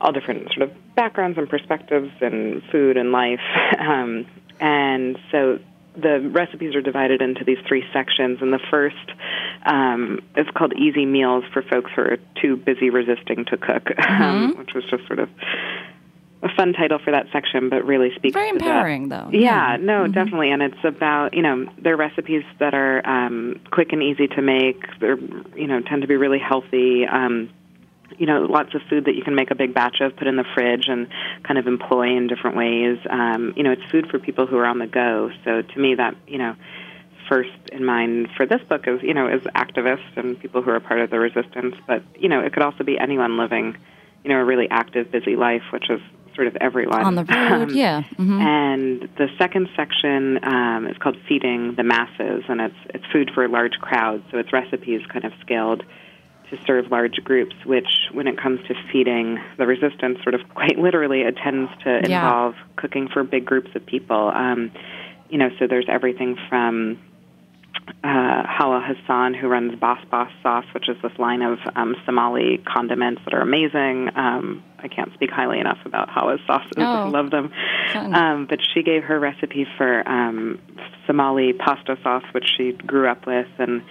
all 0.01 0.11
different 0.11 0.47
sort 0.53 0.69
of 0.69 0.95
backgrounds 0.95 1.37
and 1.37 1.49
perspectives 1.49 2.11
in 2.21 2.61
food 2.71 2.97
and 2.97 3.11
life. 3.11 3.39
Um, 3.77 4.25
and 4.59 5.17
so 5.31 5.59
the 5.97 6.19
recipes 6.31 6.75
are 6.75 6.81
divided 6.81 7.21
into 7.21 7.43
these 7.43 7.57
three 7.67 7.83
sections, 7.93 8.39
and 8.41 8.51
the 8.51 8.59
first 8.69 9.11
um, 9.65 10.21
is 10.35 10.47
called 10.55 10.73
Easy 10.73 11.05
Meals 11.05 11.43
for 11.53 11.61
folks 11.61 11.91
who 11.95 12.01
are 12.01 12.17
too 12.41 12.57
busy 12.57 12.89
resisting 12.89 13.45
to 13.45 13.57
cook, 13.57 13.87
um, 14.09 14.55
which 14.57 14.73
was 14.73 14.83
just 14.89 15.05
sort 15.07 15.19
of 15.19 15.29
a 16.45 16.55
fun 16.55 16.73
title 16.73 16.99
for 16.99 17.11
that 17.11 17.25
section, 17.33 17.69
but 17.69 17.85
really 17.85 18.11
speaks 18.15 18.33
Very 18.33 18.51
to 18.51 18.59
that. 18.59 18.65
empowering, 18.65 19.09
though. 19.09 19.29
Yeah, 19.31 19.77
no, 19.79 20.07
definitely, 20.07 20.51
and 20.51 20.61
it's 20.61 20.83
about 20.83 21.33
you 21.33 21.41
know 21.41 21.65
they're 21.81 21.97
recipes 21.97 22.43
that 22.59 22.73
are 22.75 23.05
um, 23.05 23.59
quick 23.71 23.91
and 23.91 24.03
easy 24.03 24.27
to 24.27 24.41
make. 24.41 24.83
They're 24.99 25.17
you 25.17 25.67
know 25.67 25.81
tend 25.81 26.03
to 26.03 26.07
be 26.07 26.15
really 26.15 26.39
healthy. 26.39 27.05
Um, 27.05 27.49
you 28.19 28.27
know, 28.27 28.43
lots 28.43 28.73
of 28.75 28.81
food 28.87 29.05
that 29.05 29.15
you 29.15 29.23
can 29.23 29.35
make 29.35 29.49
a 29.49 29.55
big 29.55 29.73
batch 29.73 29.99
of, 29.99 30.15
put 30.15 30.27
in 30.27 30.35
the 30.35 30.45
fridge, 30.53 30.87
and 30.87 31.07
kind 31.43 31.57
of 31.57 31.65
employ 31.65 32.15
in 32.15 32.27
different 32.27 32.55
ways. 32.55 32.99
Um, 33.09 33.53
you 33.57 33.63
know, 33.63 33.71
it's 33.71 33.83
food 33.91 34.07
for 34.09 34.19
people 34.19 34.45
who 34.45 34.57
are 34.57 34.65
on 34.67 34.77
the 34.77 34.87
go. 34.87 35.31
So 35.43 35.63
to 35.63 35.79
me, 35.79 35.95
that 35.95 36.15
you 36.27 36.37
know, 36.37 36.55
first 37.27 37.49
in 37.71 37.83
mind 37.83 38.29
for 38.37 38.45
this 38.45 38.61
book 38.69 38.87
is 38.87 39.01
you 39.01 39.15
know 39.15 39.27
is 39.27 39.41
activists 39.55 40.15
and 40.15 40.39
people 40.39 40.61
who 40.61 40.69
are 40.69 40.79
part 40.79 40.99
of 40.99 41.09
the 41.09 41.17
resistance. 41.17 41.75
But 41.87 42.03
you 42.19 42.29
know, 42.29 42.41
it 42.41 42.53
could 42.53 42.63
also 42.63 42.83
be 42.83 42.99
anyone 42.99 43.35
living, 43.39 43.75
you 44.23 44.29
know, 44.29 44.39
a 44.39 44.45
really 44.45 44.67
active, 44.69 45.11
busy 45.11 45.35
life, 45.35 45.63
which 45.71 45.89
is 45.89 46.01
sort 46.35 46.47
of 46.47 46.55
everyone 46.61 47.03
On 47.03 47.15
the 47.15 47.23
road, 47.23 47.69
Um, 47.69 47.75
yeah. 47.75 48.01
hmm 48.17 48.41
and 48.41 49.01
the 49.17 49.27
second 49.37 49.69
section 49.75 50.39
um, 50.43 50.87
is 50.87 50.97
called 50.97 51.17
Feeding 51.27 51.75
the 51.75 51.83
Masses, 51.83 52.43
and 52.47 52.61
it's 52.61 52.75
it's 52.93 53.05
food 53.11 53.31
for 53.33 53.47
large 53.47 53.73
crowds. 53.81 54.23
So 54.31 54.37
it's 54.37 54.51
recipes 54.53 55.01
kind 55.11 55.25
of 55.25 55.33
scaled 55.41 55.83
to 56.51 56.57
serve 56.67 56.91
large 56.91 57.15
groups, 57.23 57.55
which, 57.65 57.87
when 58.13 58.27
it 58.27 58.37
comes 58.37 58.59
to 58.67 58.75
feeding 58.91 59.39
the 59.57 59.65
resistance, 59.65 60.19
sort 60.21 60.35
of 60.35 60.41
quite 60.53 60.77
literally, 60.77 61.21
it 61.21 61.35
tends 61.43 61.71
to 61.83 62.01
Yeah. 62.07 62.17
involve 62.21 62.53
cooking 62.75 63.07
for 63.07 63.23
big 63.23 63.45
groups 63.45 63.71
of 63.75 63.83
people. 63.85 64.29
Um, 64.35 64.71
you 65.29 65.39
know, 65.39 65.49
so 65.57 65.65
there's 65.65 65.87
everything 65.89 66.37
from 66.47 66.99
uh, 68.03 68.43
Hawa 68.47 68.81
Hassan, 68.85 69.33
who 69.33 69.47
runs 69.47 69.77
Boss 69.79 69.99
Boss 70.09 70.31
Sauce, 70.43 70.65
which 70.73 70.89
is 70.89 70.97
this 71.03 71.11
line 71.19 71.41
of 71.41 71.59
um, 71.75 71.95
Somali 72.05 72.61
condiments 72.65 73.21
that 73.25 73.33
are 73.33 73.41
amazing. 73.41 74.09
Um, 74.15 74.63
I 74.79 74.87
can't 74.87 75.13
speak 75.13 75.31
highly 75.31 75.59
enough 75.59 75.79
about 75.85 76.09
Hawa's 76.09 76.39
sauces. 76.47 76.71
I 76.77 77.03
Oh. 77.03 77.09
love 77.13 77.31
them. 77.31 77.51
Um, 77.95 78.45
but 78.49 78.59
she 78.73 78.83
gave 78.83 79.03
her 79.03 79.19
recipe 79.19 79.65
for 79.77 80.07
um, 80.07 80.59
Somali 81.07 81.53
pasta 81.53 81.97
sauce, 82.03 82.23
which 82.33 82.45
she 82.57 82.71
grew 82.73 83.07
up 83.07 83.25
with, 83.25 83.47
and 83.59 83.81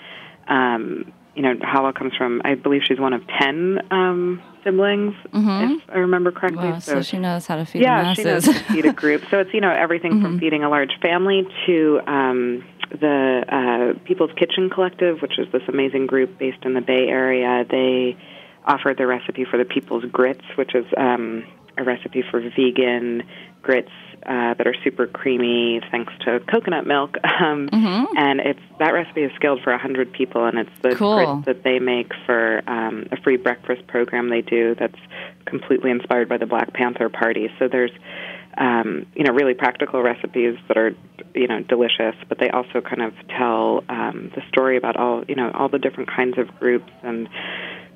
um, 0.49 1.13
you 1.35 1.43
know, 1.43 1.55
Hawa 1.63 1.93
comes 1.93 2.15
from. 2.17 2.43
I 2.45 2.55
believe 2.55 2.83
she's 2.87 3.01
one 3.01 3.13
of 3.13 3.23
ten 3.41 3.81
um, 3.91 4.41
siblings, 4.63 5.15
if 5.33 5.83
I 5.89 5.99
remember 5.99 6.31
correctly. 6.31 6.63
Mm-hmm. 6.63 6.73
Wow, 6.75 6.79
so 6.79 7.03
she 7.03 7.19
knows 7.19 7.47
how 7.47 7.57
to 7.57 7.65
feed 7.65 7.83
Yeah, 7.83 8.05
the 8.11 8.15
she 8.15 8.23
knows 8.25 8.47
how 8.47 8.53
to 8.53 8.59
feed 8.73 8.87
a 8.87 8.93
group. 8.93 9.23
So 9.31 9.41
it's 9.41 9.53
you 9.53 9.61
know 9.61 9.71
everything 9.73 10.23
from 10.23 10.39
feeding 10.39 10.63
a 10.63 10.69
large 10.69 10.93
family 11.03 11.45
to 11.67 12.01
um, 12.07 12.65
the 13.01 13.45
uh, 13.97 13.99
People's 14.05 14.31
Kitchen 14.37 14.71
Collective, 14.71 15.21
which 15.23 15.39
is 15.39 15.47
this 15.53 15.63
amazing 15.69 16.07
group 16.07 16.39
based 16.39 16.65
in 16.65 16.75
the 16.75 16.81
Bay 16.81 17.07
Area. 17.09 17.65
They 17.69 18.17
offered 18.65 18.99
the 18.99 19.07
recipe 19.07 19.45
for 19.45 19.59
the 19.59 19.65
People's 19.65 20.05
Grits, 20.07 20.45
which 20.57 20.75
is 20.75 20.87
um, 20.97 21.45
a 21.77 21.85
recipe 21.85 22.23
for 22.31 22.41
vegan 22.41 23.23
grits 23.63 23.91
uh, 24.27 24.55
that 24.55 24.67
are 24.67 24.75
super 24.85 25.07
creamy 25.07 25.81
thanks 25.91 26.13
to 26.25 26.41
coconut 26.41 26.87
milk. 26.87 27.17
Um, 27.41 27.69
And 28.17 28.41
it's 28.41 28.61
that 28.79 28.93
recipe 28.95 29.23
is 29.23 29.33
scaled 29.35 29.61
for 29.63 29.71
100 29.73 30.13
people, 30.13 30.45
and 30.47 30.57
it's 30.59 30.71
the 30.83 30.95
Cool. 30.95 31.17
grits 31.17 31.47
that 31.47 31.63
they 31.65 31.79
make 31.81 32.13
for 32.27 32.63
um, 32.67 33.07
a 33.11 33.17
free 33.23 33.37
breakfast 33.37 33.87
program 33.89 34.29
they 34.31 34.41
do 34.41 34.75
that's 34.79 34.99
completely 35.45 35.91
inspired 35.91 36.29
by 36.29 36.39
the 36.39 36.47
Black 36.47 36.73
Panther 36.73 37.09
Party. 37.09 37.51
So 37.59 37.67
there's 37.69 37.91
um, 38.57 39.07
you 39.15 39.25
know 39.25 39.33
really 39.33 39.55
practical 39.55 40.03
recipes 40.03 40.57
that 40.69 40.77
are 40.77 40.93
you 41.35 41.47
know 41.47 41.61
delicious, 41.63 42.15
but 42.29 42.39
they 42.39 42.51
also 42.51 42.81
kind 42.81 43.03
of 43.03 43.13
tell 43.29 43.85
um, 43.89 44.31
the 44.35 44.43
story 44.49 44.77
about 44.77 44.97
all 44.97 45.25
you 45.29 45.35
know 45.35 45.51
all 45.53 45.69
the 45.69 45.79
different 45.79 46.11
kinds 46.11 46.39
of 46.39 46.49
groups 46.59 46.91
and 47.03 47.29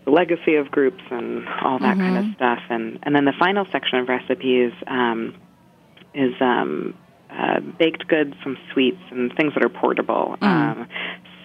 the 0.05 0.11
legacy 0.11 0.57
of 0.57 0.71
groups 0.71 1.03
and 1.11 1.47
all 1.63 1.79
that 1.79 1.97
kind 1.97 2.19
of 2.19 2.35
stuff. 2.35 2.61
And 2.71 2.99
and 3.03 3.15
then 3.15 3.25
the 3.25 3.35
final 3.39 3.67
section 3.71 3.99
of 3.99 4.09
recipes 4.09 4.73
um, 4.87 5.35
is 6.15 6.35
um, 6.41 6.95
uh, 7.31 7.61
baked 7.61 8.07
goods, 8.09 8.35
some 8.43 8.57
sweets, 8.73 9.01
and 9.11 9.33
things 9.37 9.55
that 9.55 9.65
are 9.65 9.69
portable. 9.69 10.37
Um, 10.41 10.89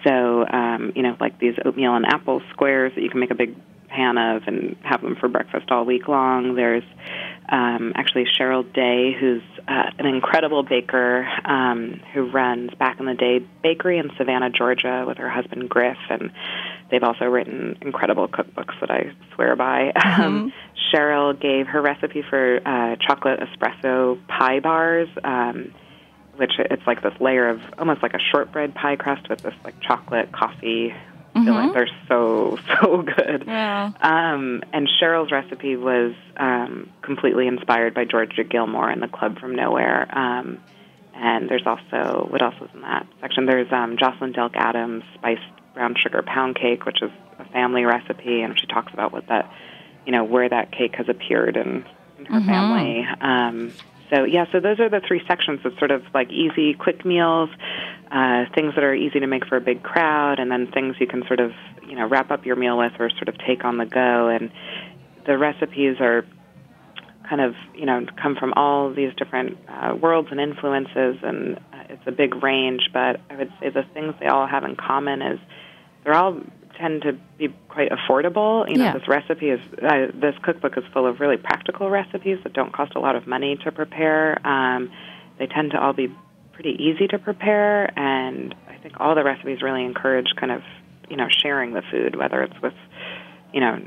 so, 0.06 0.46
um, 0.46 0.92
you 0.94 1.02
know, 1.02 1.16
like 1.20 1.38
these 1.38 1.54
oatmeal 1.64 1.94
and 1.94 2.06
apple 2.06 2.42
squares 2.52 2.92
that 2.94 3.02
you 3.02 3.10
can 3.10 3.20
make 3.20 3.30
a 3.30 3.34
big 3.34 3.54
pan 3.88 4.18
of 4.18 4.42
and 4.46 4.76
have 4.82 5.02
them 5.02 5.16
for 5.16 5.28
breakfast 5.28 5.70
all 5.70 5.84
week 5.84 6.08
long. 6.08 6.54
There's 6.54 6.84
um, 7.48 7.92
actually 7.94 8.24
Cheryl 8.38 8.70
Day, 8.72 9.12
who's 9.18 9.42
uh, 9.68 9.90
an 9.98 10.06
incredible 10.06 10.62
baker 10.62 11.28
um, 11.44 12.00
who 12.12 12.30
runs 12.30 12.72
back 12.74 13.00
in 13.00 13.06
the 13.06 13.14
day 13.14 13.44
bakery 13.62 13.98
in 13.98 14.10
Savannah, 14.16 14.50
Georgia, 14.50 15.04
with 15.06 15.18
her 15.18 15.28
husband 15.28 15.68
Griff, 15.68 15.98
and 16.08 16.30
they've 16.90 17.02
also 17.02 17.26
written 17.26 17.76
incredible 17.82 18.28
cookbooks 18.28 18.78
that 18.80 18.90
I 18.90 19.12
swear 19.34 19.56
by. 19.56 19.92
Um, 20.04 20.52
Cheryl 20.92 21.38
gave 21.38 21.66
her 21.66 21.82
recipe 21.82 22.22
for 22.22 22.60
uh, 22.64 22.94
chocolate 23.04 23.40
espresso 23.40 24.18
pie 24.28 24.60
bars. 24.60 25.08
Um, 25.24 25.72
which 26.36 26.52
it's 26.58 26.86
like 26.86 27.02
this 27.02 27.12
layer 27.20 27.48
of 27.48 27.60
almost 27.78 28.02
like 28.02 28.14
a 28.14 28.18
shortbread 28.18 28.74
pie 28.74 28.96
crust 28.96 29.28
with 29.28 29.40
this 29.40 29.54
like 29.64 29.80
chocolate 29.80 30.32
coffee 30.32 30.92
filling. 31.34 31.72
They're 31.72 31.88
so 32.08 32.58
so 32.80 33.02
good. 33.02 33.46
Wow. 33.46 33.94
Um, 34.00 34.62
and 34.72 34.88
Cheryl's 35.00 35.32
recipe 35.32 35.76
was 35.76 36.14
um, 36.36 36.90
completely 37.02 37.46
inspired 37.46 37.94
by 37.94 38.04
Georgia 38.04 38.44
Gilmore 38.44 38.88
and 38.88 39.02
the 39.02 39.08
Club 39.08 39.38
from 39.38 39.54
Nowhere. 39.54 40.06
Um, 40.16 40.60
and 41.14 41.48
there's 41.48 41.66
also 41.66 42.26
what 42.28 42.42
else 42.42 42.56
is 42.60 42.68
in 42.74 42.82
that 42.82 43.06
section? 43.20 43.46
There's 43.46 43.70
um, 43.72 43.96
Jocelyn 43.98 44.32
Delk 44.32 44.52
Adams 44.54 45.04
spiced 45.14 45.42
brown 45.74 45.94
sugar 45.96 46.22
pound 46.22 46.56
cake, 46.56 46.86
which 46.86 47.02
is 47.02 47.10
a 47.38 47.44
family 47.46 47.84
recipe, 47.84 48.42
and 48.42 48.58
she 48.58 48.66
talks 48.66 48.92
about 48.92 49.12
what 49.12 49.26
that 49.28 49.52
you 50.06 50.12
know 50.12 50.24
where 50.24 50.48
that 50.48 50.72
cake 50.72 50.94
has 50.96 51.08
appeared 51.08 51.56
in, 51.56 51.84
in 52.18 52.26
her 52.26 52.40
family. 52.40 53.06
Um, 53.20 53.72
so 54.10 54.24
yeah, 54.24 54.46
so 54.52 54.60
those 54.60 54.80
are 54.80 54.88
the 54.88 55.00
three 55.00 55.22
sections. 55.26 55.60
It's 55.64 55.78
sort 55.78 55.90
of 55.90 56.02
like 56.12 56.30
easy, 56.30 56.74
quick 56.74 57.04
meals, 57.04 57.50
uh, 58.14 58.44
things 58.54 58.74
that 58.76 58.84
are 58.84 58.94
easy 58.94 59.18
to 59.18 59.26
make 59.26 59.44
for 59.46 59.56
a 59.56 59.60
big 59.60 59.82
crowd, 59.82 60.38
and 60.38 60.50
then 60.50 60.70
things 60.70 60.94
you 61.00 61.06
can 61.06 61.26
sort 61.26 61.40
of 61.40 61.50
you 61.88 61.96
know 61.96 62.06
wrap 62.06 62.30
up 62.30 62.46
your 62.46 62.54
meal 62.56 62.78
with 62.78 62.92
or 63.00 63.10
sort 63.10 63.28
of 63.28 63.36
take 63.38 63.64
on 63.64 63.76
the 63.76 63.86
go. 63.86 64.28
And 64.28 64.52
the 65.26 65.36
recipes 65.36 65.96
are 66.00 66.24
kind 67.28 67.40
of 67.40 67.54
you 67.74 67.86
know 67.86 68.06
come 68.22 68.36
from 68.36 68.52
all 68.54 68.92
these 68.94 69.12
different 69.16 69.58
uh, 69.68 69.96
worlds 69.96 70.28
and 70.30 70.40
influences, 70.40 71.16
and 71.22 71.56
uh, 71.72 71.84
it's 71.90 72.06
a 72.06 72.12
big 72.12 72.42
range. 72.42 72.90
But 72.92 73.20
I 73.30 73.36
would 73.36 73.52
say 73.60 73.70
the 73.70 73.82
things 73.92 74.14
they 74.20 74.26
all 74.26 74.46
have 74.46 74.62
in 74.62 74.76
common 74.76 75.20
is 75.20 75.40
they're 76.04 76.14
all 76.14 76.40
tend 76.78 77.02
to 77.02 77.12
be 77.38 77.48
quite 77.68 77.90
affordable. 77.90 78.68
You 78.68 78.76
know, 78.76 78.84
Yeah. 78.84 78.92
this 78.92 79.08
recipe 79.08 79.50
is 79.50 79.60
uh, 79.82 80.06
this 80.14 80.36
cookbook 80.42 80.76
is 80.76 80.84
full 80.92 81.06
of 81.06 81.18
really 81.18 81.36
practical 81.36 81.90
recipes 81.90 82.38
that 82.44 82.52
don't 82.52 82.72
cost 82.72 82.94
a 82.94 83.00
lot 83.00 83.16
of 83.16 83.26
money 83.26 83.56
to 83.64 83.72
prepare. 83.72 84.38
Um, 84.46 84.90
they 85.38 85.46
tend 85.46 85.72
to 85.72 85.80
all 85.80 85.92
be 85.92 86.14
pretty 86.54 86.76
easy 86.82 87.06
to 87.08 87.18
prepare, 87.18 87.96
and 87.98 88.54
I 88.68 88.76
think 88.78 88.94
all 88.98 89.14
the 89.14 89.24
recipes 89.24 89.62
really 89.62 89.84
encourage 89.84 90.28
kind 90.38 90.52
of 90.52 90.62
you 91.08 91.16
know 91.16 91.28
sharing 91.28 91.72
the 91.72 91.82
food, 91.90 92.16
whether 92.16 92.42
it's 92.42 92.60
with 92.62 92.74
you 93.52 93.60
know 93.60 93.78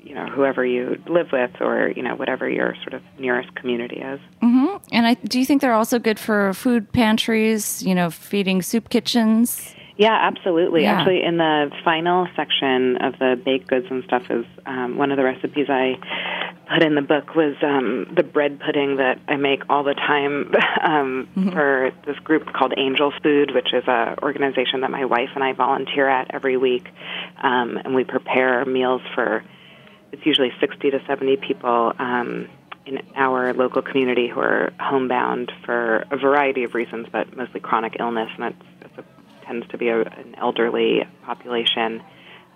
you 0.00 0.14
know 0.14 0.26
whoever 0.26 0.64
you 0.64 0.96
live 1.08 1.28
with 1.32 1.50
or 1.60 1.92
you 1.94 2.02
know 2.02 2.16
whatever 2.16 2.48
your 2.48 2.74
sort 2.82 2.94
of 2.94 3.02
nearest 3.18 3.54
community 3.54 4.00
is. 4.00 4.20
hmm 4.40 4.76
And 4.92 5.06
I, 5.06 5.14
do 5.14 5.38
you 5.38 5.44
think 5.44 5.60
they're 5.60 5.74
also 5.74 5.98
good 5.98 6.18
for 6.18 6.54
food 6.54 6.92
pantries? 6.92 7.82
You 7.82 7.94
know, 7.94 8.10
feeding 8.10 8.62
soup 8.62 8.88
kitchens. 8.88 9.74
Yeah, 9.98 10.16
absolutely. 10.16 10.82
Yeah. 10.82 10.92
Actually, 10.92 11.24
in 11.24 11.38
the 11.38 11.72
final 11.84 12.28
section 12.36 12.96
of 12.98 13.18
the 13.18 13.40
baked 13.44 13.66
goods 13.66 13.86
and 13.90 14.04
stuff 14.04 14.22
is 14.30 14.46
um, 14.64 14.96
one 14.96 15.10
of 15.10 15.16
the 15.16 15.24
recipes 15.24 15.66
I 15.68 15.98
put 16.72 16.82
in 16.82 16.94
the 16.94 17.02
book 17.02 17.34
was 17.34 17.54
um, 17.62 18.12
the 18.14 18.22
bread 18.22 18.60
pudding 18.60 18.96
that 18.96 19.20
I 19.28 19.36
make 19.36 19.62
all 19.68 19.84
the 19.84 19.94
time 19.94 20.52
um, 20.82 21.28
for 21.52 21.92
this 22.06 22.18
group 22.20 22.52
called 22.52 22.74
Angels 22.76 23.14
Food, 23.22 23.54
which 23.54 23.72
is 23.72 23.84
an 23.86 24.16
organization 24.22 24.82
that 24.82 24.90
my 24.90 25.04
wife 25.04 25.30
and 25.34 25.42
I 25.42 25.52
volunteer 25.52 26.08
at 26.08 26.32
every 26.34 26.56
week, 26.56 26.88
um, 27.42 27.78
and 27.78 27.94
we 27.94 28.04
prepare 28.04 28.64
meals 28.64 29.02
for. 29.14 29.44
It's 30.10 30.24
usually 30.24 30.52
sixty 30.60 30.90
to 30.90 31.00
seventy 31.06 31.36
people. 31.36 31.92
Um, 31.98 32.48
in 32.86 33.02
our 33.14 33.52
local 33.52 33.82
community 33.82 34.28
who 34.28 34.40
are 34.40 34.72
homebound 34.80 35.52
for 35.66 36.06
a 36.10 36.16
variety 36.16 36.64
of 36.64 36.74
reasons, 36.74 37.06
but 37.12 37.36
mostly 37.36 37.60
chronic 37.60 37.96
illness, 38.00 38.30
and 38.38 38.46
it's, 38.46 38.68
it's 38.80 38.98
a, 38.98 39.44
tends 39.44 39.68
to 39.68 39.76
be 39.76 39.88
a, 39.88 40.00
an 40.00 40.34
elderly 40.38 41.06
population. 41.22 42.02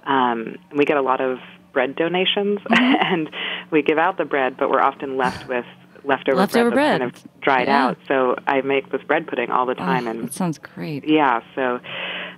Um, 0.07 0.57
and 0.71 0.79
we 0.79 0.87
get 0.87 0.97
a 0.97 1.03
lot 1.03 1.21
of 1.21 1.39
bread 1.73 1.97
donations, 1.97 2.61
and 2.71 3.31
we 3.71 3.83
give 3.83 3.99
out 3.99 4.19
the 4.19 4.25
bread, 4.25 4.57
but 4.59 4.71
we're 4.71 4.81
often 4.83 5.17
left 5.17 5.49
with 5.49 5.65
leftover, 6.05 6.37
Leftover 6.39 6.71
bread, 6.71 7.01
bread. 7.01 7.01
that's 7.03 7.23
kind 7.23 7.33
of 7.37 7.41
dried 7.43 7.69
Yeah. 7.69 7.87
out. 7.89 7.99
So 8.09 8.37
I 8.47 8.61
make 8.63 8.91
this 8.91 9.03
bread 9.03 9.27
pudding 9.27 9.51
all 9.51 9.67
the 9.67 9.75
time, 9.75 10.07
Oh, 10.07 10.11
and 10.11 10.25
that 10.25 10.33
sounds 10.33 10.59
great. 10.59 11.09
yeah, 11.09 11.41
so 11.55 11.81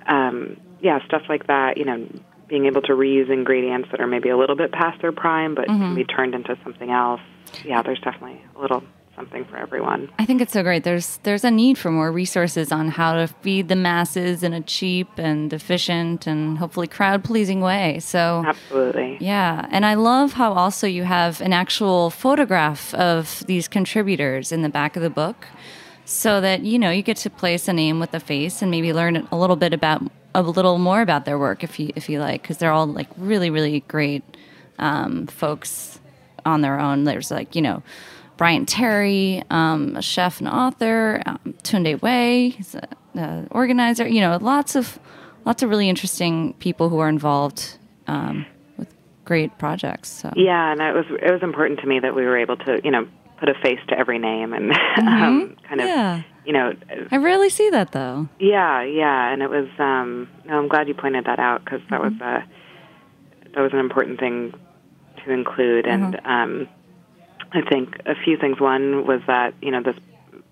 um, 0.07 0.57
yeah, 0.81 1.05
stuff 1.07 1.23
like 1.29 1.47
that. 1.47 1.77
You 1.79 1.85
know, 1.87 2.07
being 2.49 2.67
able 2.67 2.83
to 2.83 2.93
reuse 2.93 3.31
ingredients 3.31 3.89
that 3.91 4.01
are 4.01 4.07
maybe 4.07 4.29
a 4.29 4.37
little 4.37 4.57
bit 4.57 4.71
past 4.73 5.01
their 5.01 5.13
prime, 5.13 5.55
but 5.55 5.67
Mm-hmm. 5.69 5.83
can 5.83 5.95
be 5.95 6.05
turned 6.05 6.35
into 6.35 6.57
something 6.63 6.91
else. 6.91 7.21
Yeah, 7.65 7.83
there's 7.83 8.01
definitely 8.01 8.43
a 8.57 8.61
little 8.61 8.83
something 9.15 9.45
for 9.45 9.57
everyone. 9.57 10.11
I 10.19 10.25
think 10.25 10.41
it's 10.41 10.53
so 10.53 10.63
great. 10.63 10.85
There's 10.85 11.19
there's 11.19 11.45
a 11.45 11.51
need 11.51 11.79
for 11.79 11.91
more 11.91 12.11
resources 12.11 12.73
on 12.73 12.89
how 12.89 13.15
to 13.15 13.29
feed 13.29 13.69
the 13.69 13.77
masses 13.77 14.43
in 14.43 14.53
a 14.53 14.61
cheap 14.61 15.09
and 15.19 15.53
efficient 15.53 16.27
and 16.27 16.59
hopefully 16.59 16.87
crowd 16.87 17.25
pleasing 17.25 17.61
way. 17.61 18.01
So 18.01 18.43
Absolutely. 18.47 19.19
yeah, 19.21 19.67
and 19.71 19.87
I 19.87 19.95
love 19.95 20.35
how 20.35 20.53
also 20.53 20.87
you 20.87 21.05
have 21.05 21.41
an 21.41 21.53
actual 21.53 22.11
photograph 22.11 22.95
of 22.95 23.45
these 23.47 23.69
contributors 23.69 24.53
in 24.53 24.63
the 24.63 24.69
back 24.69 24.97
of 24.97 25.03
the 25.03 25.11
book, 25.11 25.47
so 26.05 26.41
that 26.41 26.63
you 26.63 26.79
know 26.79 26.91
you 26.91 27.03
get 27.03 27.17
to 27.19 27.31
place 27.31 27.69
a 27.69 27.73
name 27.73 28.01
with 28.01 28.13
a 28.15 28.21
face 28.21 28.63
and 28.63 28.71
maybe 28.71 28.93
learn 28.93 29.29
a 29.31 29.37
little 29.37 29.57
bit 29.57 29.73
about 29.73 30.03
a 30.35 30.43
little 30.43 30.79
more 30.79 31.01
about 31.01 31.25
their 31.25 31.39
work 31.39 31.63
if 31.63 31.79
you 31.79 31.93
if 31.95 32.09
you 32.09 32.21
like, 32.21 32.43
because 32.43 32.59
they're 32.59 32.73
all 32.73 32.87
like 32.87 33.09
really 33.17 33.51
really 33.51 33.81
great 33.81 34.23
um, 34.79 35.27
folks 35.27 36.01
on 36.45 36.61
their 36.61 36.79
own. 36.81 37.05
There's 37.05 37.31
like 37.31 37.55
you 37.55 37.63
know. 37.63 37.83
Bryant 38.37 38.69
Terry, 38.69 39.43
um, 39.51 39.97
a 39.97 40.03
chef 40.03 40.41
and 40.41 40.49
author, 40.49 41.23
um, 41.27 41.39
Tunde 41.63 42.01
Wey, 42.03 42.51
he's 42.51 42.75
a, 42.75 42.89
a 43.17 43.47
organizer. 43.51 44.07
You 44.09 44.21
know, 44.21 44.39
lots 44.41 44.75
of 44.77 44.99
lots 45.45 45.63
of 45.63 45.71
really 45.71 45.89
interesting 45.89 46.55
people 46.55 46.89
who 46.89 46.99
are 46.99 47.09
involved 47.09 47.79
um, 48.07 48.45
with 48.77 48.89
great 49.25 49.57
projects. 49.59 50.09
So 50.11 50.33
Yeah, 50.37 50.73
and 50.73 50.81
it 50.81 50.95
was 50.95 51.05
it 51.23 51.33
was 51.33 51.43
important 51.43 51.81
to 51.81 51.87
me 51.87 52.01
that 52.01 52.15
we 52.15 52.25
were 52.25 52.37
able 52.39 52.57
to 52.59 52.81
you 52.83 52.91
know 52.91 53.07
put 53.39 53.49
a 53.49 53.55
face 53.63 53.81
to 53.89 53.99
every 53.99 54.19
name 54.19 54.53
and 54.53 54.73
um, 54.99 55.57
kind 55.69 55.81
of 55.81 55.87
Mm-hmm. 55.87 55.87
Yeah. 55.87 56.23
you 56.45 56.53
know 56.53 56.73
I 57.11 57.17
rarely 57.19 57.51
see 57.51 57.69
that 57.71 57.93
though. 57.93 58.29
yeah 58.39 58.83
yeah 58.83 59.33
and 59.33 59.43
it 59.43 59.51
was 59.51 59.69
um 59.79 60.29
no 60.45 60.59
I'm 60.59 60.69
glad 60.69 60.89
you 60.89 60.95
pointed 60.95 61.25
that 61.27 61.39
out 61.39 61.65
because 61.65 61.81
that 61.91 62.01
was 62.01 62.13
a 62.21 62.45
that 63.55 63.61
was 63.61 63.73
an 63.73 63.79
important 63.81 64.19
thing 64.21 64.55
to 65.25 65.31
include 65.33 65.87
and 65.87 66.21
um 66.25 66.69
I 67.55 67.63
think 67.63 68.01
a 68.05 68.15
few 68.15 68.37
things. 68.37 68.61
One 68.61 69.07
was 69.07 69.21
that 69.27 69.55
you 69.63 69.71
know 69.71 69.83
this 69.83 69.97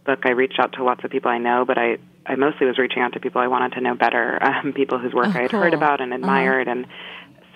book 0.04 0.20
I 0.24 0.30
reached 0.30 0.58
out 0.58 0.72
to 0.74 0.84
lots 0.84 1.04
of 1.04 1.10
people 1.10 1.30
I 1.30 1.38
know 1.38 1.64
but 1.64 1.78
I 1.78 1.98
I 2.26 2.36
mostly 2.36 2.66
was 2.66 2.78
reaching 2.78 3.02
out 3.02 3.12
to 3.12 3.20
people 3.20 3.40
I 3.40 3.48
wanted 3.48 3.72
to 3.72 3.80
know 3.80 3.94
better 3.94 4.42
um, 4.42 4.72
people 4.72 4.98
whose 4.98 5.12
work 5.12 5.28
Oh, 5.34 5.38
I 5.38 5.42
had 5.42 5.52
heard 5.52 5.74
about 5.74 6.00
and 6.00 6.14
admired. 6.14 6.68
And 6.68 6.86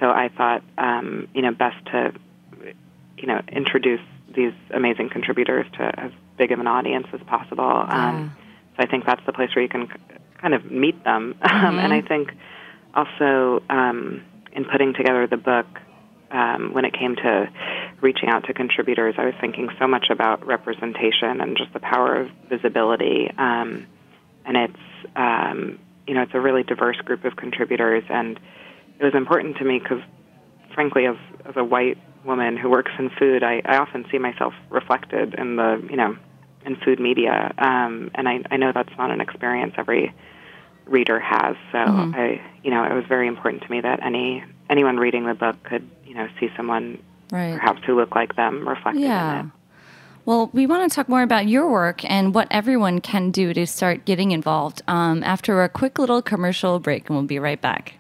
so 0.01 0.11
I 0.11 0.29
thought 0.29 0.63
um 0.77 1.29
you 1.35 1.43
know 1.43 1.53
best 1.53 1.85
to 1.87 2.13
you 3.17 3.27
know 3.27 3.41
introduce 3.49 4.01
these 4.35 4.53
amazing 4.71 5.09
contributors 5.09 5.67
to 5.79 6.01
as 6.01 6.13
big 6.37 6.53
of 6.53 6.61
an 6.61 6.67
audience 6.67 7.07
as 7.13 7.21
possible. 7.21 7.65
Um, 7.65 8.37
so 8.77 8.83
I 8.83 8.87
think 8.87 9.07
that's 9.07 9.25
the 9.25 9.33
place 9.33 9.55
where 9.55 9.63
you 9.63 9.69
can 9.69 9.89
kind 10.41 10.55
of 10.55 10.71
meet 10.71 11.03
them. 11.05 11.35
Um, 11.43 11.79
and 11.79 11.93
I 11.93 12.03
think 12.03 12.33
also 12.95 13.63
um, 13.71 14.23
in 14.53 14.65
putting 14.67 14.93
together 14.93 15.27
the 15.27 15.39
book, 15.39 15.67
um, 16.31 16.75
when 16.75 16.85
it 16.85 16.93
came 16.93 17.17
to 17.17 17.49
reaching 18.01 18.29
out 18.29 18.45
to 18.45 18.55
contributors, 18.55 19.15
I 19.19 19.25
was 19.25 19.35
thinking 19.41 19.69
so 19.79 19.87
much 19.87 20.07
about 20.11 20.47
representation 20.47 21.41
and 21.41 21.57
just 21.57 21.73
the 21.73 21.81
power 21.81 22.17
of 22.17 22.31
visibility. 22.49 23.31
Um, 23.37 23.87
and 24.45 24.57
it's 24.57 25.17
um, 25.17 25.79
you 26.07 26.15
know 26.15 26.23
it's 26.23 26.35
a 26.35 26.41
really 26.41 26.63
diverse 26.63 26.99
group 26.99 27.25
of 27.25 27.37
contributors, 27.37 28.05
and 28.09 28.39
it 28.99 29.05
was 29.05 29.15
important 29.15 29.57
to 29.59 29.65
me 29.65 29.79
because 29.79 30.03
frankly, 30.75 31.07
as 31.07 31.17
as 31.45 31.57
a 31.57 31.65
white 31.65 31.99
woman 32.25 32.57
who 32.57 32.69
works 32.69 32.93
in 32.99 33.11
food, 33.11 33.43
I, 33.43 33.63
I 33.65 33.79
often 33.79 34.05
see 34.11 34.19
myself 34.19 34.55
reflected 34.71 35.35
in 35.35 35.57
the 35.57 35.85
you 35.91 35.97
know 35.97 36.17
in 36.65 36.77
food 36.77 37.01
media, 37.01 37.53
um, 37.59 38.11
and 38.15 38.29
I, 38.29 38.41
I 38.51 38.57
know 38.57 38.73
that's 38.73 38.97
not 38.99 39.11
an 39.11 39.21
experience 39.21 39.75
every 39.79 40.15
reader 40.85 41.19
has. 41.19 41.57
So 41.73 41.79
I 41.79 42.41
you 42.63 42.71
know 42.71 42.85
it 42.85 42.95
was 42.95 43.05
very 43.09 43.27
important 43.27 43.63
to 43.65 43.71
me 43.71 43.81
that 43.81 44.05
any 44.05 44.45
anyone 44.71 44.99
reading 44.99 45.27
the 45.27 45.35
book 45.35 45.57
could 45.65 45.89
you 46.05 46.15
know 46.15 46.29
see 46.39 46.49
someone 46.57 47.03
Right. 47.33 47.59
perhaps 47.59 47.81
who 47.87 47.97
look 47.97 48.15
like 48.15 48.37
them 48.37 48.67
reflected 48.69 49.03
in 49.03 49.09
Yeah. 49.09 49.41
it. 49.41 49.47
Well, 50.25 50.51
we 50.53 50.67
want 50.67 50.91
to 50.91 50.95
talk 50.95 51.09
more 51.09 51.23
about 51.23 51.47
your 51.49 51.71
work 51.71 52.05
and 52.11 52.35
what 52.35 52.49
everyone 52.51 53.01
can 53.01 53.31
do 53.31 53.55
to 53.55 53.67
start 53.67 54.05
getting 54.05 54.33
involved 54.33 54.83
um, 54.89 55.23
after 55.23 55.63
a 55.63 55.69
quick 55.69 55.99
little 56.01 56.21
commercial 56.21 56.81
break, 56.81 57.09
and 57.09 57.17
we'll 57.17 57.27
be 57.27 57.39
right 57.39 57.61
back. 57.61 57.95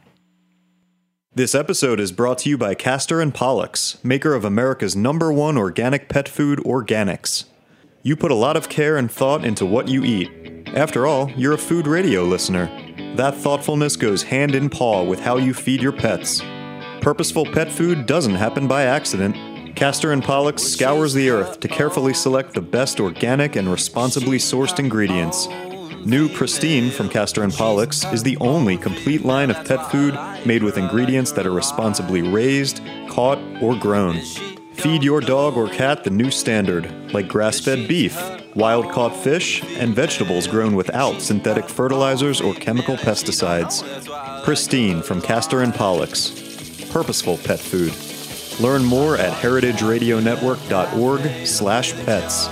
This 1.34 1.54
episode 1.54 2.00
is 2.00 2.12
brought 2.12 2.38
to 2.38 2.48
you 2.50 2.56
by 2.58 2.74
Castor 2.74 3.20
and 3.20 3.32
Pollux, 3.34 4.02
maker 4.02 4.34
of 4.34 4.44
America's 4.44 4.96
number 4.96 5.32
one 5.32 5.56
organic 5.58 6.08
pet 6.08 6.28
food, 6.28 6.58
Organix. 6.60 7.44
You 8.02 8.16
put 8.16 8.30
a 8.30 8.36
lot 8.36 8.56
of 8.56 8.68
care 8.68 8.96
and 8.96 9.10
thought 9.10 9.44
into 9.44 9.66
what 9.66 9.88
you 9.88 10.02
eat. 10.02 10.30
After 10.74 11.06
all, 11.06 11.30
you're 11.36 11.52
a 11.52 11.58
food 11.58 11.86
radio 11.86 12.24
listener. 12.24 12.66
That 13.16 13.34
thoughtfulness 13.36 13.96
goes 13.96 14.22
hand 14.24 14.54
in 14.54 14.68
paw 14.70 15.02
with 15.04 15.20
how 15.20 15.36
you 15.36 15.52
feed 15.54 15.82
your 15.82 15.92
pets. 15.92 16.40
Purposeful 17.00 17.46
pet 17.46 17.70
food 17.70 18.06
doesn't 18.06 18.34
happen 18.34 18.66
by 18.66 18.82
accident. 18.84 19.36
Castor 19.76 20.12
and 20.12 20.22
Pollux 20.22 20.62
scours 20.62 21.14
the 21.14 21.30
earth 21.30 21.60
to 21.60 21.68
carefully 21.68 22.14
select 22.14 22.54
the 22.54 22.60
best 22.60 22.98
organic 22.98 23.56
and 23.56 23.70
responsibly 23.70 24.38
sourced 24.38 24.78
ingredients. 24.78 25.46
New 26.04 26.28
Pristine 26.28 26.90
from 26.90 27.08
Castor 27.08 27.42
and 27.42 27.52
Pollux 27.52 28.04
is 28.12 28.22
the 28.22 28.36
only 28.38 28.76
complete 28.76 29.24
line 29.24 29.50
of 29.50 29.66
pet 29.66 29.90
food 29.90 30.14
made 30.46 30.62
with 30.62 30.78
ingredients 30.78 31.32
that 31.32 31.46
are 31.46 31.52
responsibly 31.52 32.22
raised, 32.22 32.80
caught, 33.08 33.38
or 33.60 33.74
grown. 33.74 34.20
Feed 34.72 35.02
your 35.02 35.20
dog 35.20 35.56
or 35.56 35.68
cat 35.68 36.04
the 36.04 36.10
new 36.10 36.30
standard, 36.30 37.12
like 37.12 37.26
grass 37.26 37.58
fed 37.58 37.88
beef, 37.88 38.16
wild 38.54 38.90
caught 38.92 39.16
fish, 39.16 39.64
and 39.78 39.94
vegetables 39.94 40.46
grown 40.46 40.76
without 40.76 41.20
synthetic 41.20 41.68
fertilizers 41.68 42.40
or 42.40 42.54
chemical 42.54 42.96
pesticides. 42.96 43.82
Pristine 44.44 45.02
from 45.02 45.20
Castor 45.20 45.62
and 45.62 45.74
Pollux. 45.74 46.45
Purposeful 46.96 47.36
pet 47.36 47.60
food. 47.60 47.92
Learn 48.58 48.82
more 48.82 49.18
at 49.18 49.30
heritageradionetwork.org 49.42 51.46
slash 51.46 51.92
pets. 52.06 52.48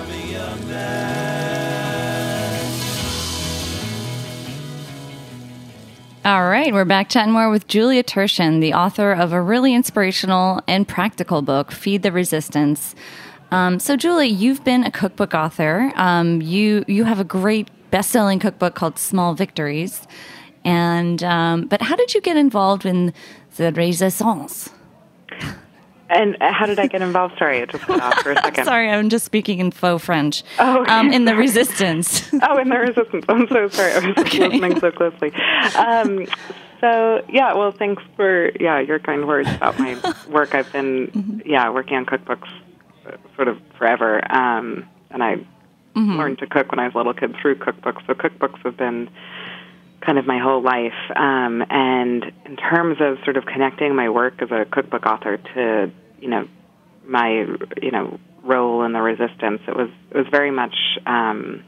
All 6.27 6.45
right, 6.45 6.75
we're 6.75 6.85
back 6.85 7.09
chatting 7.09 7.33
more 7.33 7.49
with 7.49 7.67
Julia 7.69 8.03
Turshen, 8.03 8.61
the 8.61 8.75
author 8.75 9.13
of 9.13 9.33
a 9.33 9.41
really 9.41 9.73
inspirational 9.73 10.61
and 10.69 10.87
practical 10.87 11.41
book, 11.41 11.73
Feed 11.73 12.03
the 12.03 12.13
Resistance. 12.13 12.95
Um, 13.51 13.79
so, 13.79 13.97
Julie, 13.97 14.29
you've 14.29 14.63
been 14.63 14.85
a 14.85 14.91
cookbook 14.91 15.33
author. 15.33 15.91
Um, 15.97 16.43
you 16.43 16.85
you 16.87 17.05
have 17.05 17.19
a 17.19 17.25
great 17.25 17.69
best-selling 17.91 18.41
cookbook 18.41 18.75
called 18.75 18.99
Small 18.99 19.33
Victories, 19.33 20.07
and 20.65 21.23
um, 21.23 21.67
but 21.67 21.83
how 21.83 21.97
did 21.97 22.15
you 22.15 22.21
get 22.21 22.37
involved 22.37 22.87
in 22.87 23.13
the 23.57 23.73
Resistance? 23.73 24.71
And 26.11 26.37
uh, 26.41 26.53
how 26.53 26.67
did 26.67 26.79
I 26.79 26.87
get 26.87 27.03
involved? 27.03 27.35
Sorry, 27.39 27.59
it 27.59 27.71
just 27.71 27.85
cut 27.85 28.01
off 28.01 28.23
for 28.23 28.33
a 28.33 28.35
second. 28.43 28.65
Sorry, 28.65 28.91
I'm 28.91 29.09
just 29.09 29.25
speaking 29.25 29.59
in 29.59 29.71
faux 29.71 30.05
French. 30.05 30.43
Oh, 30.59 30.83
okay. 30.83 30.93
um, 30.93 31.13
in 31.13 31.25
the 31.25 31.35
Resistance. 31.37 32.31
oh, 32.43 32.59
in 32.59 32.69
the 32.69 32.79
resistance. 32.79 33.25
I'm 33.29 33.49
so 33.49 33.69
sorry. 33.69 33.93
I 33.93 33.99
was 33.99 34.15
just 34.17 34.35
listening 34.39 34.81
so 34.81 34.91
closely. 34.93 35.33
Um, 35.77 36.27
so 36.81 37.25
yeah, 37.29 37.55
well, 37.55 37.73
thanks 37.73 38.03
for 38.17 38.51
yeah 38.61 38.81
your 38.81 38.99
kind 38.99 39.27
words 39.27 39.49
about 39.49 39.79
my 39.79 39.97
work. 40.29 40.55
I've 40.55 40.71
been 40.73 41.43
yeah 41.47 41.71
working 41.71 41.97
on 41.97 42.05
cookbooks 42.05 42.49
uh, 43.07 43.17
sort 43.37 43.49
of 43.49 43.59
forever, 43.79 44.21
um, 44.33 44.87
and 45.11 45.23
I 45.23 45.37
learned 45.97 46.39
to 46.39 46.47
cook 46.47 46.71
when 46.71 46.81
I 46.81 46.87
was 46.87 46.95
a 46.95 46.99
little 46.99 47.15
kid 47.15 47.35
through 47.41 47.57
cookbooks. 47.57 48.07
So 48.07 48.15
cookbooks 48.15 48.59
have 48.65 48.77
been 48.77 49.09
kind 50.05 50.19
of 50.19 50.27
my 50.27 50.39
whole 50.39 50.63
life. 50.63 50.93
Um, 51.17 51.65
and 51.71 52.25
in 52.45 52.57
terms 52.57 52.99
of 53.01 53.19
sort 53.25 53.37
of 53.37 53.47
connecting 53.47 53.95
my 53.95 54.09
work 54.09 54.43
as 54.43 54.51
a 54.51 54.65
cookbook 54.65 55.07
author 55.07 55.37
to, 55.37 55.91
you 56.21 56.29
know, 56.29 56.49
my, 57.07 57.47
you 57.83 57.91
know, 57.91 58.19
role 58.43 58.85
in 58.85 58.93
the 58.93 59.01
resistance, 59.01 59.61
it 59.67 59.77
was 59.77 59.91
it 60.11 60.17
was 60.17 60.27
very 60.31 60.51
much, 60.51 60.75
um, 61.07 61.65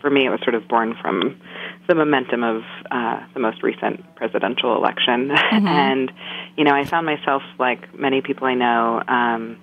for 0.00 0.10
me, 0.10 0.26
it 0.26 0.30
was 0.30 0.40
sort 0.42 0.54
of 0.54 0.66
born 0.68 0.96
from 1.00 1.40
the 1.86 1.94
momentum 1.94 2.42
of 2.42 2.62
uh, 2.90 3.20
the 3.34 3.40
most 3.40 3.62
recent 3.62 4.14
presidential 4.16 4.76
election. 4.76 5.28
Mm-hmm. 5.28 5.66
and, 5.66 6.12
you 6.56 6.64
know, 6.64 6.72
I 6.72 6.84
found 6.84 7.06
myself, 7.06 7.42
like 7.58 7.94
many 7.98 8.22
people 8.22 8.46
I 8.46 8.54
know, 8.54 9.02
um, 9.06 9.60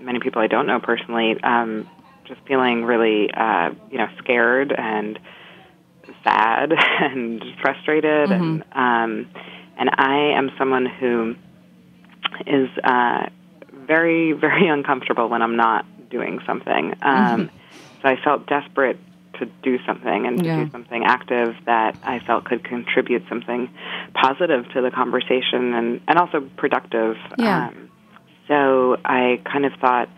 many 0.00 0.20
people 0.20 0.42
I 0.42 0.46
don't 0.46 0.66
know 0.66 0.80
personally, 0.80 1.36
um, 1.42 1.88
just 2.26 2.40
feeling 2.46 2.84
really, 2.84 3.30
uh, 3.32 3.70
you 3.90 3.98
know, 3.98 4.08
scared 4.18 4.72
and 4.72 5.18
sad 6.24 6.72
and 7.00 7.42
frustrated. 7.60 8.30
Mm-hmm. 8.30 8.62
And, 8.74 9.24
um, 9.24 9.30
and 9.78 9.90
I 9.96 10.36
am 10.36 10.50
someone 10.58 10.86
who 10.86 11.34
is 12.46 12.68
uh, 12.84 13.26
very, 13.72 14.32
very 14.40 14.68
uncomfortable 14.68 15.28
when 15.28 15.42
I'm 15.42 15.56
not 15.56 15.86
doing 16.10 16.40
something. 16.46 16.94
Um, 17.02 17.48
mm-hmm. 17.48 17.56
So 18.02 18.08
I 18.08 18.16
felt 18.22 18.46
desperate 18.46 18.98
to 19.38 19.46
do 19.62 19.78
something 19.86 20.26
and 20.26 20.44
yeah. 20.44 20.56
to 20.56 20.64
do 20.64 20.70
something 20.70 21.04
active 21.04 21.54
that 21.66 21.96
I 22.02 22.18
felt 22.20 22.44
could 22.44 22.64
contribute 22.64 23.24
something 23.28 23.70
positive 24.14 24.68
to 24.72 24.82
the 24.82 24.90
conversation 24.90 25.74
and, 25.74 26.00
and 26.06 26.18
also 26.18 26.48
productive. 26.56 27.16
Yeah. 27.38 27.68
Um, 27.68 27.90
so 28.48 28.96
I 29.04 29.40
kind 29.44 29.64
of 29.64 29.72
thought, 29.80 30.08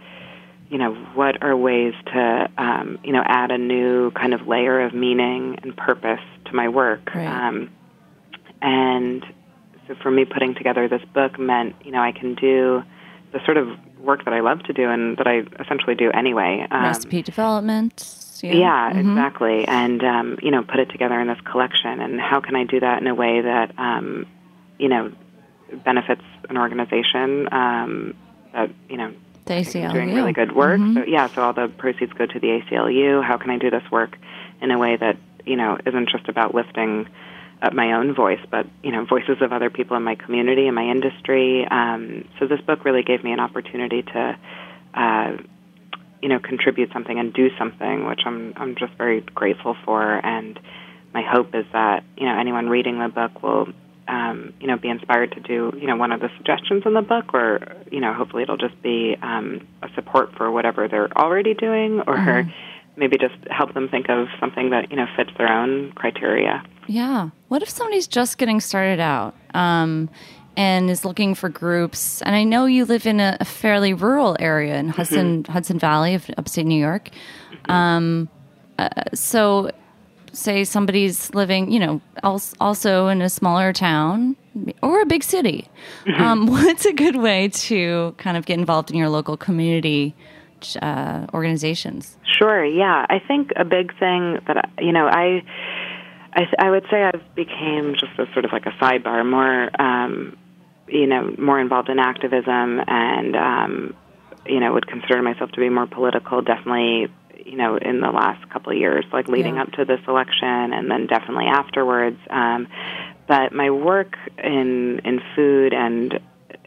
you 0.75 0.81
know, 0.81 0.93
what 1.15 1.41
are 1.41 1.57
ways 1.57 1.95
to, 2.07 2.49
um, 2.59 2.99
you 3.05 3.13
know, 3.13 3.23
add 3.25 3.53
a 3.53 3.59
new 3.59 4.11
kind 4.11 4.35
of 4.35 4.49
layer 4.49 4.81
of 4.81 4.93
meaning 4.93 5.57
and 5.63 5.77
purpose 5.77 6.19
to 6.47 6.53
my 6.53 6.69
work. 6.69 7.15
Right. 7.15 7.29
Um, 7.29 7.71
and 8.61 9.25
so 9.87 9.95
for 10.03 10.11
me, 10.11 10.25
putting 10.25 10.57
together 10.57 10.89
this 10.89 11.03
book 11.15 11.39
meant, 11.39 11.77
you 11.85 11.93
know, 11.93 12.03
I 12.03 12.11
can 12.11 12.35
do 12.35 12.83
the 13.33 13.39
sort 13.45 13.57
of 13.57 13.69
work 14.01 14.25
that 14.25 14.35
I 14.35 14.41
love 14.41 14.65
to 14.65 14.73
do 14.73 14.91
and 14.91 15.17
that 15.19 15.29
I 15.29 15.43
essentially 15.63 15.95
do 15.95 16.11
anyway. 16.11 16.67
Um, 16.69 16.83
Recipe 16.83 17.23
development. 17.23 18.41
Yeah, 18.43 18.55
yeah 18.55 18.91
mm-hmm. 18.91 19.11
exactly. 19.11 19.69
And, 19.69 20.03
um, 20.03 20.39
you 20.43 20.51
know, 20.51 20.65
put 20.65 20.81
it 20.81 20.91
together 20.91 21.21
in 21.21 21.29
this 21.29 21.41
collection. 21.45 22.01
And 22.01 22.21
how 22.21 22.41
can 22.41 22.57
I 22.57 22.65
do 22.65 22.81
that 22.81 23.01
in 23.01 23.07
a 23.07 23.15
way 23.15 23.43
that, 23.43 23.79
um, 23.79 24.27
you 24.81 24.89
know, 24.89 25.13
benefits 25.85 26.25
an 26.49 26.59
organization 26.59 27.49
um, 27.53 28.17
that, 28.53 28.71
you 28.89 28.97
know, 28.97 29.15
the 29.47 29.55
ACLU. 29.55 29.93
doing 29.93 30.15
really 30.15 30.33
good 30.33 30.55
work. 30.55 30.81
Mm-hmm. 30.81 30.95
So, 30.95 31.05
yeah, 31.07 31.27
so 31.29 31.43
all 31.43 31.53
the 31.53 31.69
proceeds 31.69 32.13
go 32.13 32.27
to 32.27 32.41
the 32.41 32.49
ACLU. 32.49 33.23
How 33.23 33.37
can 33.37 33.51
I 33.51 33.59
do 33.59 33.71
this 33.71 33.83
work 33.91 34.17
in 34.61 34.71
a 34.71 34.79
way 34.79 34.97
that, 34.97 35.17
you 35.45 35.57
know, 35.57 35.79
isn't 35.87 36.09
just 36.11 36.29
about 36.29 36.55
lifting– 36.55 37.09
uh, 37.65 37.71
my 37.73 37.93
own 37.93 38.15
voice, 38.15 38.41
but 38.51 38.67
you 38.83 38.93
know, 38.93 39.05
voices 39.05 39.39
of 39.41 39.53
other 39.53 39.71
people 39.71 39.97
in 39.97 40.03
my 40.03 40.15
community 40.15 40.67
and 40.67 40.75
my 40.75 40.85
industry. 40.85 41.67
Um, 41.71 42.29
so 42.39 42.47
this 42.47 42.61
book 42.61 42.85
really 42.85 43.03
gave 43.03 43.25
me 43.25 43.33
an 43.33 43.41
opportunity 43.41 44.03
to, 44.03 44.39
uh, 44.93 45.37
you 46.21 46.29
know, 46.29 46.39
contribute 46.39 46.93
something 46.93 47.19
and 47.19 47.33
do 47.33 47.49
something, 47.59 48.07
which 48.07 48.21
I'm 48.27 48.55
I'm 48.57 48.75
just 48.77 48.93
very 48.95 49.21
grateful 49.21 49.77
for. 49.85 50.03
And 50.03 50.59
my 51.13 51.23
hope 51.23 51.55
is 51.55 51.65
that 51.73 52.05
you 52.17 52.27
know 52.27 52.39
anyone 52.39 52.69
reading 52.69 52.99
the 52.99 53.09
book 53.09 53.43
will. 53.43 53.69
Um, 54.07 54.53
you 54.61 54.67
know, 54.67 54.77
be 54.77 54.90
inspired 54.90 55.33
to 55.33 55.40
do, 55.40 55.73
you 55.81 55.87
know, 55.87 55.97
one 55.97 56.12
of 56.12 56.21
the 56.21 56.29
suggestions 56.37 56.83
in 56.85 56.93
the 56.93 57.01
book, 57.01 57.33
or 57.33 57.61
you 57.90 58.01
know, 58.01 58.12
hopefully 58.12 58.43
it'll 58.43 58.59
just 58.59 58.81
be 58.83 59.17
um, 59.23 59.67
a 59.83 59.88
support 59.95 60.35
for 60.37 60.51
whatever 60.51 60.88
they're 60.88 61.11
already 61.17 61.55
doing, 61.55 62.01
or 62.01 62.17
mm-hmm 62.17 62.51
maybe 62.97 63.19
just 63.19 63.35
help 63.51 63.75
them 63.75 63.88
think 63.88 64.09
of 64.09 64.29
something 64.38 64.71
that 64.71 64.90
you 64.90 64.97
know 64.97 65.07
fits 65.17 65.31
their 65.37 65.51
own 65.51 65.93
criteria. 65.93 66.62
Yeah. 66.87 67.31
What 67.49 67.62
if 67.62 67.69
somebody's 67.69 68.07
just 68.07 68.38
getting 68.38 68.61
started 68.61 69.01
out 69.01 69.35
um, 69.55 70.11
and 70.57 70.90
is 70.90 71.05
looking 71.05 71.35
for 71.35 71.49
groups? 71.49 72.23
And 72.23 72.35
I 72.35 72.45
know 72.45 72.67
you 72.67 72.85
live 72.85 73.07
in 73.07 73.21
a, 73.21 73.37
a 73.40 73.45
fairly 73.45 73.95
rural 73.95 74.37
area 74.38 74.77
in 74.77 74.88
Hudson 74.88 75.43
mm-hmm. 75.43 75.53
Hudson 75.53 75.79
Valley 75.79 76.14
of 76.14 76.31
upstate 76.37 76.67
New 76.67 76.81
York. 76.81 77.11
Mm-hmm. 77.51 77.71
Um, 77.71 78.29
uh, 78.79 78.88
so, 79.14 79.71
say 80.37 80.64
somebody's 80.64 81.33
living, 81.35 81.70
you 81.70 81.81
know, 81.81 82.01
also 82.61 83.09
in 83.09 83.23
a 83.23 83.29
smaller 83.29 83.73
town 83.73 84.37
or 84.83 85.01
a 85.01 85.07
big 85.07 85.25
city. 85.25 85.68
Mm-hmm. 86.07 86.23
Um, 86.23 86.47
what's 86.49 86.85
a 86.85 86.92
good 86.92 87.16
way 87.16 87.49
to 87.49 88.14
kind 88.18 88.37
of 88.37 88.47
get 88.47 88.59
involved 88.59 88.90
in 88.90 88.97
your 88.97 89.09
local 89.09 89.37
community? 89.37 90.14
uh, 90.81 91.27
organizations? 91.35 92.16
Sure. 92.38 92.64
Yeah, 92.64 93.07
I 93.09 93.20
think 93.27 93.51
a 93.57 93.64
big 93.64 93.97
thing 93.99 94.40
that 94.47 94.70
you 94.79 94.92
know 94.92 95.07
I. 95.07 95.42
I, 96.37 96.66
I 96.66 96.70
would 96.70 96.85
say 96.90 97.01
I've 97.01 97.23
became 97.37 97.94
just 97.94 98.18
a 98.18 98.27
sort 98.33 98.44
of 98.44 98.51
like 98.51 98.66
a 98.66 98.73
sidebar, 98.83 99.25
more 99.25 99.70
um, 99.81 100.37
you 100.88 101.07
know, 101.07 101.33
more 101.38 101.61
involved 101.61 101.88
in 101.88 102.01
activism, 102.01 102.81
and 102.88 103.37
um, 103.37 103.94
you 104.44 104.59
know, 104.59 104.73
would 104.73 104.88
consider 104.88 105.23
myself 105.23 105.53
to 105.53 105.61
be 105.61 105.68
more 105.68 105.87
political. 105.87 106.42
Definitely, 106.42 107.07
you 107.45 107.57
know, 107.57 107.77
in 107.77 108.01
the 108.01 108.11
last 108.11 108.49
couple 108.51 108.73
of 108.73 108.79
years, 108.79 109.05
like 109.13 109.29
leading 109.29 109.57
yeah. 109.57 109.63
up 109.63 109.73
to 109.73 109.85
this 109.85 110.01
election, 110.09 110.73
and 110.73 110.91
then 110.91 111.07
definitely 111.07 111.47
afterwards. 111.47 112.19
Um, 112.31 112.69
but 113.27 113.53
my 113.53 113.71
work 113.71 114.17
in 114.43 115.01
in 115.05 115.21
food 115.37 115.73
and 115.73 116.21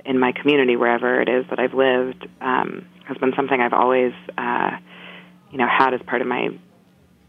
in 0.05 0.19
my 0.19 0.31
community, 0.31 0.75
wherever 0.75 1.21
it 1.21 1.29
is 1.29 1.45
that 1.49 1.59
I've 1.59 1.73
lived, 1.73 2.27
um, 2.39 2.87
has 3.05 3.17
been 3.17 3.33
something 3.35 3.59
I've 3.59 3.73
always, 3.73 4.13
uh, 4.37 4.71
you 5.51 5.57
know, 5.57 5.67
had 5.67 5.93
as 5.93 6.01
part 6.01 6.21
of 6.21 6.27
my, 6.27 6.49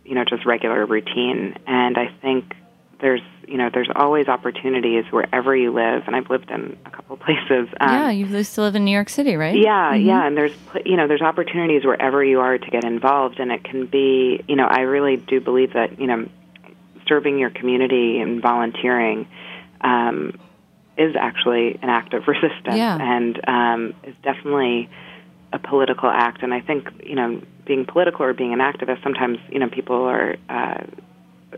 you 0.04 0.14
know, 0.14 0.24
just 0.24 0.46
regular 0.46 0.86
routine. 0.86 1.58
And 1.66 1.98
I 1.98 2.06
think 2.22 2.54
there's, 3.00 3.20
you 3.46 3.56
know, 3.56 3.70
there's 3.72 3.88
always 3.94 4.28
opportunities 4.28 5.04
wherever 5.10 5.56
you 5.56 5.72
live. 5.72 6.02
And 6.06 6.16
I've 6.16 6.28
lived 6.30 6.50
in 6.50 6.76
a 6.84 6.90
couple 6.90 7.16
places. 7.28 7.68
Um, 7.80 7.88
yeah, 7.88 8.10
you 8.10 8.26
used 8.26 8.54
to 8.56 8.62
live 8.62 8.74
in 8.74 8.84
New 8.84 8.92
York 8.92 9.08
City, 9.08 9.36
right? 9.36 9.56
Yeah, 9.56 9.92
mm-hmm. 9.92 10.06
yeah. 10.06 10.26
And 10.26 10.36
there's, 10.36 10.54
you 10.84 10.96
know, 10.96 11.06
there's 11.06 11.22
opportunities 11.22 11.84
wherever 11.84 12.24
you 12.24 12.40
are 12.40 12.58
to 12.58 12.70
get 12.70 12.84
involved. 12.84 13.40
And 13.40 13.52
it 13.52 13.64
can 13.64 13.86
be, 13.86 14.44
you 14.48 14.56
know, 14.56 14.66
I 14.66 14.80
really 14.80 15.16
do 15.16 15.40
believe 15.40 15.74
that, 15.74 16.00
you 16.00 16.06
know, 16.06 16.28
serving 17.06 17.38
your 17.38 17.50
community 17.50 18.20
and 18.20 18.42
volunteering. 18.42 19.28
Um, 19.80 20.38
is 20.98 21.14
actually 21.14 21.78
an 21.80 21.88
act 21.88 22.12
of 22.12 22.24
resistance 22.26 22.74
yeah. 22.74 22.98
and 23.00 23.40
um, 23.48 23.94
is 24.02 24.14
definitely 24.22 24.90
a 25.52 25.58
political 25.58 26.10
act. 26.10 26.42
And 26.42 26.52
I 26.52 26.60
think 26.60 26.88
you 27.04 27.14
know, 27.14 27.40
being 27.64 27.86
political 27.86 28.24
or 28.24 28.34
being 28.34 28.52
an 28.52 28.58
activist, 28.58 29.02
sometimes 29.02 29.38
you 29.50 29.58
know 29.58 29.68
people 29.68 30.04
are, 30.04 30.36
uh, 30.48 30.84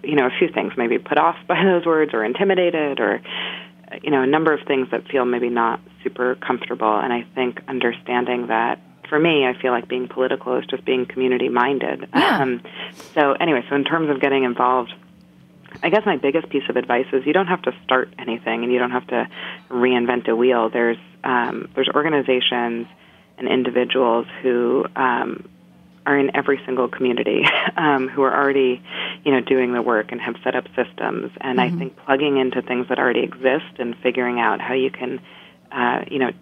you 0.02 0.16
know, 0.16 0.26
a 0.26 0.38
few 0.38 0.48
things 0.48 0.72
maybe 0.76 0.98
put 0.98 1.18
off 1.18 1.36
by 1.48 1.62
those 1.64 1.86
words 1.86 2.12
or 2.14 2.24
intimidated 2.24 3.00
or 3.00 3.20
you 4.02 4.10
know 4.10 4.22
a 4.22 4.26
number 4.26 4.52
of 4.52 4.60
things 4.68 4.88
that 4.92 5.08
feel 5.08 5.24
maybe 5.24 5.48
not 5.48 5.80
super 6.02 6.36
comfortable. 6.36 6.98
And 6.98 7.12
I 7.12 7.26
think 7.34 7.60
understanding 7.68 8.46
that 8.48 8.80
for 9.08 9.18
me, 9.18 9.44
I 9.44 9.60
feel 9.60 9.72
like 9.72 9.88
being 9.88 10.06
political 10.06 10.56
is 10.58 10.66
just 10.66 10.84
being 10.84 11.06
community 11.06 11.48
minded. 11.48 12.08
Yeah. 12.14 12.42
Um, 12.42 12.62
so 13.14 13.32
anyway, 13.32 13.64
so 13.68 13.74
in 13.74 13.84
terms 13.84 14.08
of 14.08 14.20
getting 14.20 14.44
involved 14.44 14.92
I 15.82 15.90
guess 15.90 16.02
my 16.04 16.16
biggest 16.16 16.48
piece 16.50 16.64
of 16.68 16.76
advice 16.76 17.06
is 17.12 17.24
you 17.26 17.32
don't 17.32 17.46
have 17.46 17.62
to 17.62 17.72
start 17.84 18.12
anything 18.18 18.64
and 18.64 18.72
you 18.72 18.78
don't 18.78 18.90
have 18.90 19.06
to 19.08 19.28
reinvent 19.70 20.28
a 20.28 20.36
wheel. 20.36 20.68
There's 20.70 20.98
um, 21.22 21.68
there's 21.74 21.88
organizations 21.94 22.86
and 23.38 23.48
individuals 23.48 24.26
who 24.42 24.84
um, 24.96 25.48
are 26.06 26.18
in 26.18 26.34
every 26.34 26.60
single 26.64 26.88
community 26.88 27.44
um, 27.76 28.08
who 28.08 28.22
are 28.22 28.34
already, 28.34 28.82
you 29.24 29.32
know, 29.32 29.40
doing 29.40 29.72
the 29.72 29.82
work 29.82 30.12
and 30.12 30.20
have 30.20 30.36
set 30.42 30.54
up 30.54 30.66
systems. 30.74 31.30
And 31.40 31.58
mm-hmm. 31.58 31.60
I 31.60 31.78
think 31.78 31.96
plugging 32.04 32.38
into 32.38 32.62
things 32.62 32.88
that 32.88 32.98
already 32.98 33.20
exist 33.20 33.78
and 33.78 33.96
figuring 34.02 34.40
out 34.40 34.60
how 34.60 34.74
you 34.74 34.90
can, 34.90 35.20
uh, 35.70 36.04
you 36.10 36.18
know, 36.18 36.32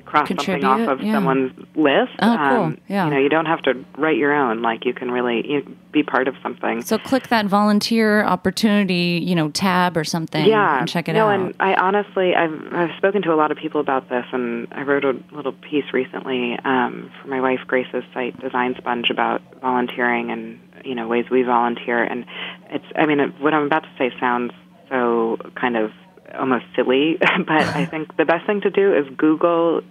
cross 0.00 0.26
Contribute, 0.26 0.62
something 0.62 0.88
off 0.88 1.00
of 1.00 1.04
yeah. 1.04 1.12
someone's 1.12 1.52
list. 1.74 2.12
Oh, 2.20 2.36
cool. 2.36 2.62
Um, 2.62 2.78
yeah. 2.88 3.04
You 3.04 3.10
know, 3.10 3.18
you 3.18 3.28
don't 3.28 3.46
have 3.46 3.60
to 3.62 3.84
write 3.98 4.16
your 4.16 4.32
own. 4.32 4.62
Like 4.62 4.84
you 4.84 4.94
can 4.94 5.10
really 5.10 5.46
you 5.46 5.76
be 5.92 6.02
part 6.02 6.28
of 6.28 6.34
something. 6.42 6.82
So 6.82 6.98
click 6.98 7.28
that 7.28 7.46
volunteer 7.46 8.24
opportunity, 8.24 9.22
you 9.22 9.34
know, 9.34 9.50
tab 9.50 9.96
or 9.96 10.04
something. 10.04 10.46
Yeah, 10.46 10.78
and 10.78 10.88
check 10.88 11.08
it 11.08 11.12
no, 11.12 11.28
out. 11.28 11.40
and 11.40 11.54
I 11.60 11.74
honestly, 11.74 12.34
I've 12.34 12.72
I've 12.72 12.96
spoken 12.96 13.22
to 13.22 13.32
a 13.32 13.36
lot 13.36 13.50
of 13.50 13.58
people 13.58 13.80
about 13.80 14.08
this, 14.08 14.24
and 14.32 14.68
I 14.72 14.82
wrote 14.82 15.04
a 15.04 15.14
little 15.32 15.52
piece 15.52 15.92
recently 15.92 16.58
um, 16.64 17.10
for 17.20 17.28
my 17.28 17.40
wife 17.40 17.60
Grace's 17.66 18.04
site, 18.14 18.40
Design 18.40 18.74
Sponge, 18.78 19.10
about 19.10 19.42
volunteering 19.60 20.30
and 20.30 20.58
you 20.84 20.94
know 20.94 21.06
ways 21.06 21.26
we 21.30 21.42
volunteer. 21.42 22.02
And 22.02 22.24
it's, 22.70 22.86
I 22.96 23.06
mean, 23.06 23.20
it, 23.20 23.40
what 23.40 23.52
I'm 23.52 23.66
about 23.66 23.82
to 23.82 23.90
say 23.98 24.10
sounds 24.18 24.52
so 24.88 25.38
kind 25.54 25.76
of 25.76 25.90
almost 26.38 26.64
silly, 26.74 27.16
but 27.20 27.50
I 27.50 27.86
think 27.86 28.16
the 28.16 28.24
best 28.24 28.46
thing 28.46 28.60
to 28.62 28.70
do 28.70 28.94
is 28.94 29.06
Google 29.16 29.82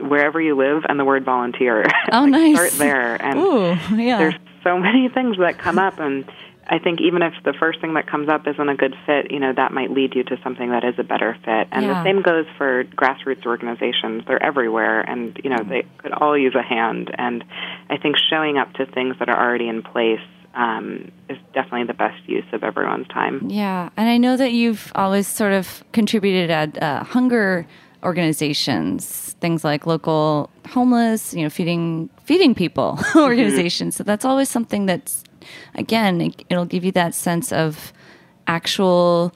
wherever 0.00 0.40
you 0.40 0.56
live 0.56 0.84
and 0.88 0.98
the 0.98 1.04
word 1.04 1.24
volunteer. 1.24 1.84
Oh, 2.10 2.22
like 2.22 2.30
nice. 2.30 2.54
Start 2.54 2.72
there. 2.72 3.22
And 3.22 3.38
Ooh, 3.38 3.76
yeah. 3.96 4.18
there's 4.18 4.34
so 4.64 4.78
many 4.78 5.10
things 5.10 5.36
that 5.38 5.58
come 5.58 5.78
up, 5.78 5.98
and 5.98 6.24
I 6.66 6.78
think 6.78 7.02
even 7.02 7.20
if 7.20 7.34
the 7.44 7.52
first 7.52 7.82
thing 7.82 7.94
that 7.94 8.06
comes 8.06 8.30
up 8.30 8.46
isn't 8.46 8.68
a 8.68 8.74
good 8.74 8.94
fit, 9.04 9.30
you 9.30 9.40
know, 9.40 9.52
that 9.52 9.72
might 9.72 9.90
lead 9.90 10.14
you 10.14 10.24
to 10.24 10.38
something 10.42 10.70
that 10.70 10.84
is 10.84 10.94
a 10.98 11.02
better 11.02 11.36
fit. 11.44 11.68
And 11.70 11.84
yeah. 11.84 12.02
the 12.02 12.04
same 12.04 12.22
goes 12.22 12.46
for 12.56 12.84
grassroots 12.84 13.44
organizations. 13.44 14.24
They're 14.26 14.42
everywhere, 14.42 15.00
and, 15.00 15.38
you 15.44 15.50
know, 15.50 15.62
they 15.62 15.86
could 15.98 16.12
all 16.12 16.36
use 16.36 16.54
a 16.54 16.62
hand. 16.62 17.10
And 17.16 17.44
I 17.90 17.98
think 17.98 18.16
showing 18.30 18.56
up 18.56 18.72
to 18.74 18.86
things 18.86 19.16
that 19.18 19.28
are 19.28 19.38
already 19.38 19.68
in 19.68 19.82
place 19.82 20.20
um, 20.54 21.10
is 21.28 21.38
definitely 21.54 21.84
the 21.84 21.94
best 21.94 22.28
use 22.28 22.44
of 22.52 22.64
everyone's 22.64 23.08
time. 23.08 23.48
Yeah, 23.48 23.90
and 23.96 24.08
I 24.08 24.16
know 24.18 24.36
that 24.36 24.52
you've 24.52 24.92
always 24.94 25.26
sort 25.26 25.52
of 25.52 25.84
contributed 25.92 26.50
at 26.50 26.82
uh, 26.82 27.04
hunger 27.04 27.66
organizations, 28.02 29.34
things 29.40 29.64
like 29.64 29.86
local 29.86 30.50
homeless, 30.68 31.34
you 31.34 31.42
know, 31.42 31.50
feeding 31.50 32.08
feeding 32.24 32.54
people 32.54 32.98
organizations. 33.16 33.94
Mm-hmm. 33.94 33.98
So 33.98 34.04
that's 34.04 34.24
always 34.24 34.48
something 34.48 34.86
that's 34.86 35.24
again, 35.74 36.20
it, 36.20 36.44
it'll 36.48 36.66
give 36.66 36.84
you 36.84 36.92
that 36.92 37.14
sense 37.14 37.52
of 37.52 37.92
actual, 38.46 39.34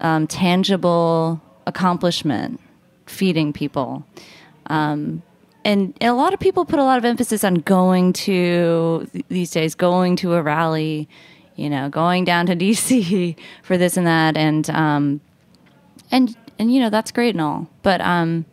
um, 0.00 0.26
tangible 0.26 1.40
accomplishment 1.66 2.60
feeding 3.06 3.52
people. 3.52 4.04
Um, 4.66 5.22
and 5.64 5.94
a 6.00 6.12
lot 6.12 6.34
of 6.34 6.40
people 6.40 6.64
put 6.64 6.78
a 6.78 6.84
lot 6.84 6.98
of 6.98 7.04
emphasis 7.04 7.44
on 7.44 7.54
going 7.54 8.12
to 8.12 9.08
these 9.28 9.50
days, 9.50 9.74
going 9.74 10.16
to 10.16 10.34
a 10.34 10.42
rally, 10.42 11.08
you 11.56 11.70
know, 11.70 11.88
going 11.88 12.24
down 12.24 12.46
to 12.46 12.56
DC 12.56 13.36
for 13.62 13.76
this 13.78 13.96
and 13.96 14.06
that, 14.06 14.36
and 14.36 14.68
um, 14.70 15.20
and 16.10 16.36
and 16.58 16.72
you 16.74 16.80
know 16.80 16.90
that's 16.90 17.10
great 17.12 17.34
and 17.34 17.40
all, 17.40 17.68
but 17.82 18.00
um, 18.00 18.44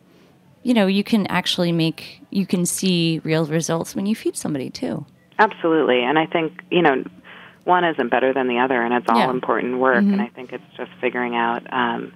you 0.63 0.73
know, 0.73 0.87
you 0.87 1.03
can 1.03 1.27
actually 1.27 1.71
make 1.71 2.21
you 2.29 2.45
can 2.45 2.65
see 2.65 3.19
real 3.23 3.45
results 3.45 3.95
when 3.95 4.05
you 4.05 4.15
feed 4.15 4.35
somebody 4.37 4.69
too. 4.69 5.05
Absolutely, 5.39 6.03
and 6.03 6.17
I 6.19 6.25
think 6.27 6.63
you 6.71 6.81
know 6.81 7.03
one 7.63 7.83
isn't 7.83 8.09
better 8.09 8.33
than 8.33 8.47
the 8.47 8.59
other, 8.59 8.81
and 8.81 8.93
it's 8.93 9.05
all 9.09 9.19
Yeah. 9.19 9.29
important 9.29 9.77
work. 9.77 10.03
Mhm. 10.03 10.13
And 10.13 10.21
I 10.21 10.27
think 10.27 10.51
it's 10.51 10.63
just 10.75 10.91
figuring 10.99 11.35
out, 11.35 11.61
um, 11.71 12.11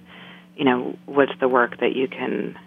you 0.56 0.64
know, 0.64 0.96
what's 1.06 1.32
the 1.38 1.48
work 1.48 1.78
that 1.78 1.94
you 1.94 2.08
can 2.08 2.58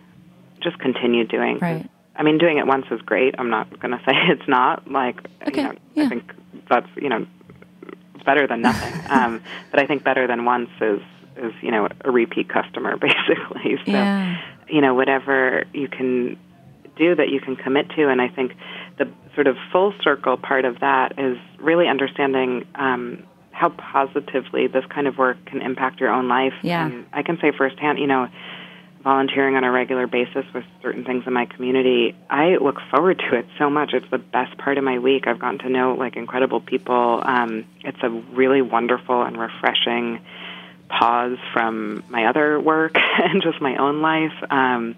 just 0.62 0.80
continue 0.80 1.26
doing. 1.26 1.60
Right. 1.60 1.86
I 2.20 2.24
mean, 2.24 2.38
doing 2.38 2.58
it 2.60 2.68
once 2.68 2.86
is 2.92 3.02
great. 3.02 3.34
I'm 3.40 3.50
not 3.50 3.80
going 3.80 3.92
to 3.98 4.04
say 4.06 4.14
it's 4.30 4.48
not. 4.48 4.92
Like, 4.92 5.18
Okay, 5.48 5.62
you 5.62 5.68
know, 5.70 5.74
yeah. 5.96 6.04
I 6.06 6.10
think 6.10 6.32
that's 6.70 6.88
you 6.98 7.10
know 7.10 7.26
better 8.26 8.46
than 8.46 8.62
nothing. 8.62 8.94
um, 9.10 9.42
but 9.72 9.80
I 9.80 9.86
think 9.88 10.04
better 10.04 10.28
than 10.28 10.46
once 10.46 10.70
is 10.82 11.02
is 11.38 11.54
you 11.62 11.72
know 11.72 11.88
a 12.04 12.12
repeat 12.12 12.50
customer 12.50 12.98
basically. 13.10 13.78
So 13.86 13.92
Yeah. 13.92 14.38
you 14.68 14.82
know 14.82 14.94
whatever 14.94 15.64
you 15.74 15.88
can 15.88 16.38
do 16.98 17.16
that 17.16 17.30
you 17.30 17.40
can 17.40 17.56
commit 17.56 17.90
to 17.92 18.10
and 18.10 18.22
i 18.22 18.28
think 18.28 18.52
the 18.98 19.08
sort 19.34 19.48
of 19.48 19.56
full 19.72 19.94
circle 20.04 20.36
part 20.36 20.66
of 20.66 20.82
that 20.82 21.18
is 21.18 21.38
really 21.58 21.88
understanding 21.88 22.68
um, 22.76 23.24
how 23.52 23.70
positively 23.70 24.68
this 24.68 24.84
kind 24.94 25.08
of 25.08 25.18
work 25.18 25.38
can 25.46 25.62
impact 25.62 26.02
your 26.02 26.10
own 26.10 26.28
life 26.28 26.52
Yeah. 26.62 26.86
and 26.86 27.06
i 27.14 27.24
can 27.24 27.38
say 27.40 27.54
firsthand 27.58 28.00
you 28.00 28.08
know 28.08 28.28
volunteering 29.04 29.56
on 29.56 29.64
a 29.64 29.72
regular 29.72 30.08
basis 30.08 30.46
with 30.54 30.66
certain 30.82 31.06
things 31.06 31.24
in 31.26 31.34
my 31.34 31.46
community 31.46 32.16
i 32.30 32.58
look 32.58 32.76
forward 32.92 33.18
to 33.20 33.38
it 33.38 33.46
so 33.58 33.70
much. 33.70 33.94
It's 33.94 34.10
the 34.12 34.18
best 34.18 34.58
part 34.58 34.78
of 34.78 34.84
my 34.84 35.00
week. 35.00 35.28
I've 35.28 35.40
gotten 35.40 35.60
to 35.60 35.70
know 35.70 35.94
like 35.94 36.16
incredible 36.16 36.62
people. 36.62 37.22
Um, 37.24 37.66
it's 37.82 37.98
a 38.04 38.10
really 38.10 38.62
wonderful 38.62 39.22
and 39.22 39.38
refreshing 39.38 40.20
pause 40.90 41.38
from 41.54 42.04
my 42.10 42.26
other 42.26 42.60
work 42.60 42.96
and 43.24 43.42
just 43.42 43.62
my 43.62 43.78
own 43.78 44.02
life. 44.02 44.34
Um, 44.50 44.96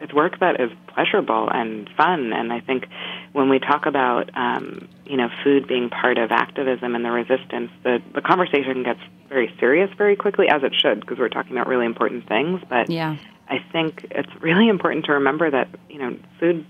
it's 0.00 0.12
work 0.12 0.40
that 0.40 0.60
is 0.60 0.70
pleasurable 0.88 1.48
and 1.50 1.88
fun, 1.96 2.32
and 2.32 2.52
I 2.52 2.60
think 2.60 2.86
when 3.32 3.48
we 3.48 3.58
talk 3.58 3.86
about 3.86 4.28
um, 4.36 4.88
you 5.06 5.16
know 5.16 5.28
food 5.42 5.66
being 5.66 5.88
part 5.88 6.18
of 6.18 6.30
activism 6.30 6.94
and 6.94 7.04
the 7.04 7.10
resistance, 7.10 7.70
the 7.84 8.02
the 8.14 8.20
conversation 8.20 8.82
gets 8.82 9.00
very 9.28 9.52
serious 9.58 9.90
very 9.96 10.16
quickly, 10.16 10.48
as 10.48 10.62
it 10.62 10.74
should, 10.74 11.00
because 11.00 11.18
we're 11.18 11.28
talking 11.28 11.52
about 11.52 11.66
really 11.66 11.86
important 11.86 12.26
things. 12.28 12.60
But 12.68 12.90
Yeah. 12.90 13.16
I 13.48 13.58
think 13.72 14.06
it's 14.10 14.30
really 14.40 14.68
important 14.68 15.04
to 15.06 15.12
remember 15.12 15.50
that 15.50 15.68
you 15.90 15.98
know 15.98 16.16
food 16.40 16.64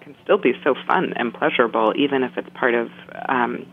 can 0.00 0.14
still 0.22 0.38
be 0.38 0.52
so 0.64 0.74
fun 0.86 1.12
and 1.16 1.32
pleasurable, 1.32 1.92
even 1.96 2.22
if 2.22 2.36
it's 2.36 2.48
part 2.54 2.74
of 2.74 2.90
um, 3.28 3.66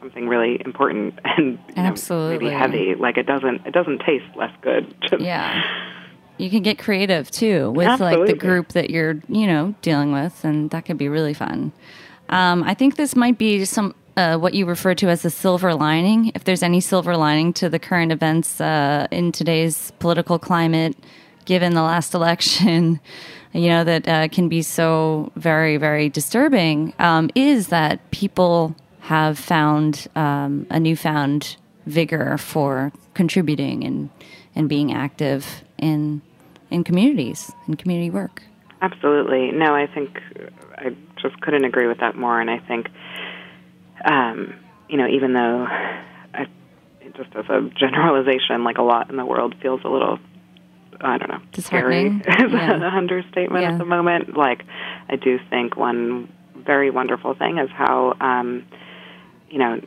something 0.00 0.28
really 0.28 0.60
important 0.64 1.18
and 1.24 1.54
know, 1.54 1.60
Absolutely. 1.76 2.48
maybe 2.48 2.56
heavy. 2.56 2.94
Like 2.94 3.16
it 3.16 3.26
doesn't 3.26 3.66
it 3.66 3.72
doesn't 3.72 4.00
taste 4.00 4.24
less 4.36 4.52
good. 4.62 4.94
Yeah. 5.20 5.62
You 6.38 6.48
can 6.48 6.62
get 6.62 6.78
creative 6.78 7.30
too 7.30 7.70
with 7.72 8.00
like 8.00 8.26
the 8.26 8.32
group 8.32 8.68
that 8.68 8.88
you're, 8.88 9.20
you 9.28 9.46
know, 9.46 9.74
dealing 9.82 10.10
with, 10.10 10.42
and 10.42 10.70
that 10.70 10.86
could 10.86 10.96
be 10.96 11.06
really 11.06 11.34
fun. 11.34 11.70
Um, 12.30 12.62
I 12.62 12.72
think 12.72 12.96
this 12.96 13.14
might 13.14 13.36
be 13.36 13.66
some 13.66 13.94
uh, 14.16 14.36
what 14.36 14.54
you 14.54 14.66
refer 14.66 14.94
to 14.94 15.08
as 15.08 15.22
the 15.22 15.30
silver 15.30 15.74
lining. 15.74 16.32
If 16.34 16.44
there's 16.44 16.62
any 16.62 16.80
silver 16.80 17.16
lining 17.16 17.52
to 17.54 17.68
the 17.68 17.78
current 17.78 18.12
events 18.12 18.60
uh, 18.60 19.06
in 19.10 19.32
today's 19.32 19.92
political 19.98 20.38
climate, 20.38 20.96
given 21.44 21.74
the 21.74 21.82
last 21.82 22.14
election, 22.20 23.00
you 23.52 23.68
know 23.68 23.84
that 23.84 24.08
uh, 24.08 24.28
can 24.28 24.48
be 24.48 24.62
so 24.62 25.32
very, 25.36 25.76
very 25.76 26.08
disturbing, 26.08 26.92
um, 26.98 27.30
is 27.34 27.68
that 27.68 28.10
people 28.10 28.76
have 29.00 29.38
found 29.38 30.06
um, 30.14 30.66
a 30.70 30.78
newfound 30.78 31.56
vigor 31.86 32.38
for 32.38 32.92
contributing 33.14 33.84
and 33.84 34.10
and 34.54 34.68
being 34.68 34.92
active 34.92 35.64
in 35.78 36.22
in 36.70 36.84
communities 36.84 37.50
in 37.66 37.76
community 37.76 38.10
work. 38.10 38.42
Absolutely. 38.82 39.50
No, 39.52 39.74
I 39.74 39.86
think 39.86 40.18
I 40.78 40.96
just 41.20 41.40
couldn't 41.40 41.64
agree 41.64 41.86
with 41.86 41.98
that 41.98 42.16
more. 42.16 42.40
And 42.40 42.50
I 42.50 42.58
think, 42.58 42.88
um, 44.04 44.54
you 44.88 44.96
know, 44.96 45.06
even 45.08 45.32
though 45.32 45.66
I, 45.68 46.46
just 47.16 47.34
as 47.34 47.44
a 47.48 47.70
generalization, 47.78 48.64
like 48.64 48.78
a 48.78 48.82
lot 48.82 49.10
in 49.10 49.16
the 49.16 49.24
world 49.26 49.54
feels 49.62 49.80
a 49.84 49.88
little, 49.88 50.18
I 51.00 51.18
don't 51.18 51.28
know, 51.30 51.40
scary 51.56 52.08
Disheartening? 52.08 52.20
is 52.46 52.52
Yeah. 52.52 52.74
an 52.74 52.82
understatement 52.82 53.62
Yeah. 53.62 53.72
at 53.72 53.78
the 53.78 53.84
moment. 53.84 54.36
Like, 54.36 54.64
I 55.08 55.16
do 55.16 55.38
think 55.50 55.76
one 55.76 56.32
very 56.56 56.90
wonderful 56.90 57.34
thing 57.34 57.58
is 57.58 57.70
how, 57.70 58.14
um, 58.20 58.64
you 59.50 59.58
know, 59.58 59.80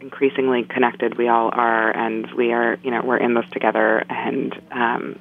increasingly 0.00 0.64
connected 0.64 1.16
we 1.18 1.28
all 1.28 1.50
are, 1.52 1.90
and 1.90 2.26
we 2.36 2.52
are, 2.52 2.78
you 2.82 2.90
know, 2.90 3.02
we're 3.04 3.16
in 3.16 3.34
this 3.34 3.46
together. 3.52 4.04
And, 4.08 4.54
um, 4.70 5.18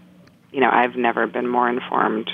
you 0.52 0.60
know, 0.62 0.70
I've 0.72 0.96
never 0.96 1.28
been 1.28 1.48
more 1.48 1.68
informed 1.70 2.30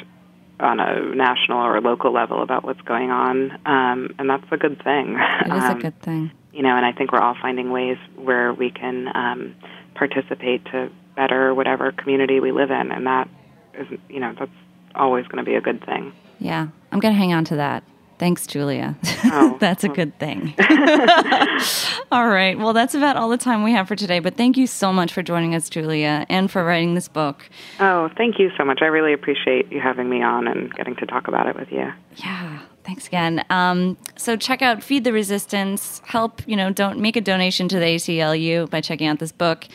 on 0.61 0.79
a 0.79 1.15
national 1.15 1.59
or 1.59 1.81
local 1.81 2.11
level 2.13 2.41
about 2.41 2.63
what's 2.63 2.81
going 2.81 3.09
on, 3.11 3.51
um, 3.65 4.13
and 4.19 4.29
that's 4.29 4.45
a 4.51 4.57
good 4.57 4.81
thing. 4.83 5.17
It 5.45 5.47
is 5.53 5.63
Um, 5.63 5.77
a 5.77 5.81
good 5.81 5.99
thing. 6.01 6.31
you 6.53 6.61
know, 6.63 6.75
and 6.75 6.85
I 6.85 6.91
think 6.91 7.11
we're 7.11 7.19
all 7.21 7.35
finding 7.41 7.71
ways 7.71 7.97
where 8.15 8.53
we 8.53 8.69
can 8.71 9.09
um, 9.15 9.55
participate 9.95 10.63
to 10.65 10.89
better 11.15 11.53
whatever 11.53 11.91
community 11.91 12.39
we 12.39 12.51
live 12.51 12.71
in, 12.71 12.91
and 12.91 13.05
that 13.07 13.27
is, 13.73 13.87
you 14.09 14.19
know, 14.19 14.33
that's 14.37 14.51
always 14.95 15.25
going 15.27 15.43
to 15.43 15.49
be 15.49 15.55
a 15.55 15.61
good 15.61 15.83
thing. 15.85 16.13
Yeah, 16.39 16.67
I'm 16.91 16.99
going 16.99 17.13
to 17.13 17.17
hang 17.17 17.33
on 17.33 17.43
to 17.45 17.55
that. 17.57 17.83
Thanks, 18.21 18.45
Julia. 18.45 18.95
Oh, 19.25 19.57
that's 19.59 19.83
a 19.83 19.89
good 19.89 20.15
thing. 20.19 20.53
all 22.11 22.27
right. 22.27 22.55
Well, 22.55 22.71
that's 22.71 22.93
about 22.93 23.17
all 23.17 23.29
the 23.29 23.37
time 23.37 23.63
we 23.63 23.71
have 23.71 23.87
for 23.87 23.95
today. 23.95 24.19
But 24.19 24.35
thank 24.35 24.57
you 24.57 24.67
so 24.67 24.93
much 24.93 25.11
for 25.11 25.23
joining 25.23 25.55
us, 25.55 25.71
Julia, 25.71 26.27
and 26.29 26.51
for 26.51 26.63
writing 26.63 26.93
this 26.93 27.07
book. 27.07 27.49
Oh, 27.79 28.11
thank 28.15 28.37
you 28.37 28.51
so 28.59 28.63
much. 28.63 28.83
I 28.83 28.85
really 28.85 29.11
appreciate 29.11 29.71
you 29.71 29.81
having 29.81 30.07
me 30.07 30.21
on 30.21 30.47
and 30.47 30.71
getting 30.75 30.95
to 30.97 31.07
talk 31.07 31.27
about 31.27 31.47
it 31.47 31.55
with 31.55 31.71
you. 31.71 31.91
Yeah. 32.17 32.59
Thanks 32.83 33.07
again. 33.07 33.43
Um, 33.49 33.97
so 34.17 34.37
check 34.37 34.61
out 34.61 34.83
Feed 34.83 35.03
the 35.03 35.13
Resistance. 35.13 35.99
Help, 36.05 36.47
you 36.47 36.55
know, 36.55 36.71
don't 36.71 36.99
make 36.99 37.15
a 37.15 37.21
donation 37.21 37.67
to 37.69 37.79
the 37.79 37.85
ACLU 37.85 38.69
by 38.69 38.81
checking 38.81 39.07
out 39.07 39.17
this 39.17 39.31
book. 39.31 39.65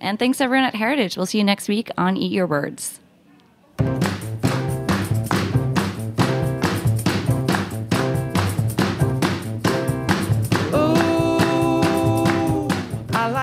And 0.00 0.16
thanks 0.16 0.40
everyone 0.40 0.68
at 0.68 0.76
Heritage. 0.76 1.16
We'll 1.16 1.26
see 1.26 1.38
you 1.38 1.44
next 1.44 1.66
week 1.66 1.90
on 1.98 2.16
Eat 2.16 2.30
Your 2.30 2.46
Words. 2.46 3.00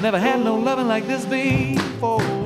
Never, 0.00 0.18
had 0.18 0.42
no 0.42 0.56
loving 0.56 0.88
like 0.88 1.06
this 1.06 1.26
before. 1.26 2.39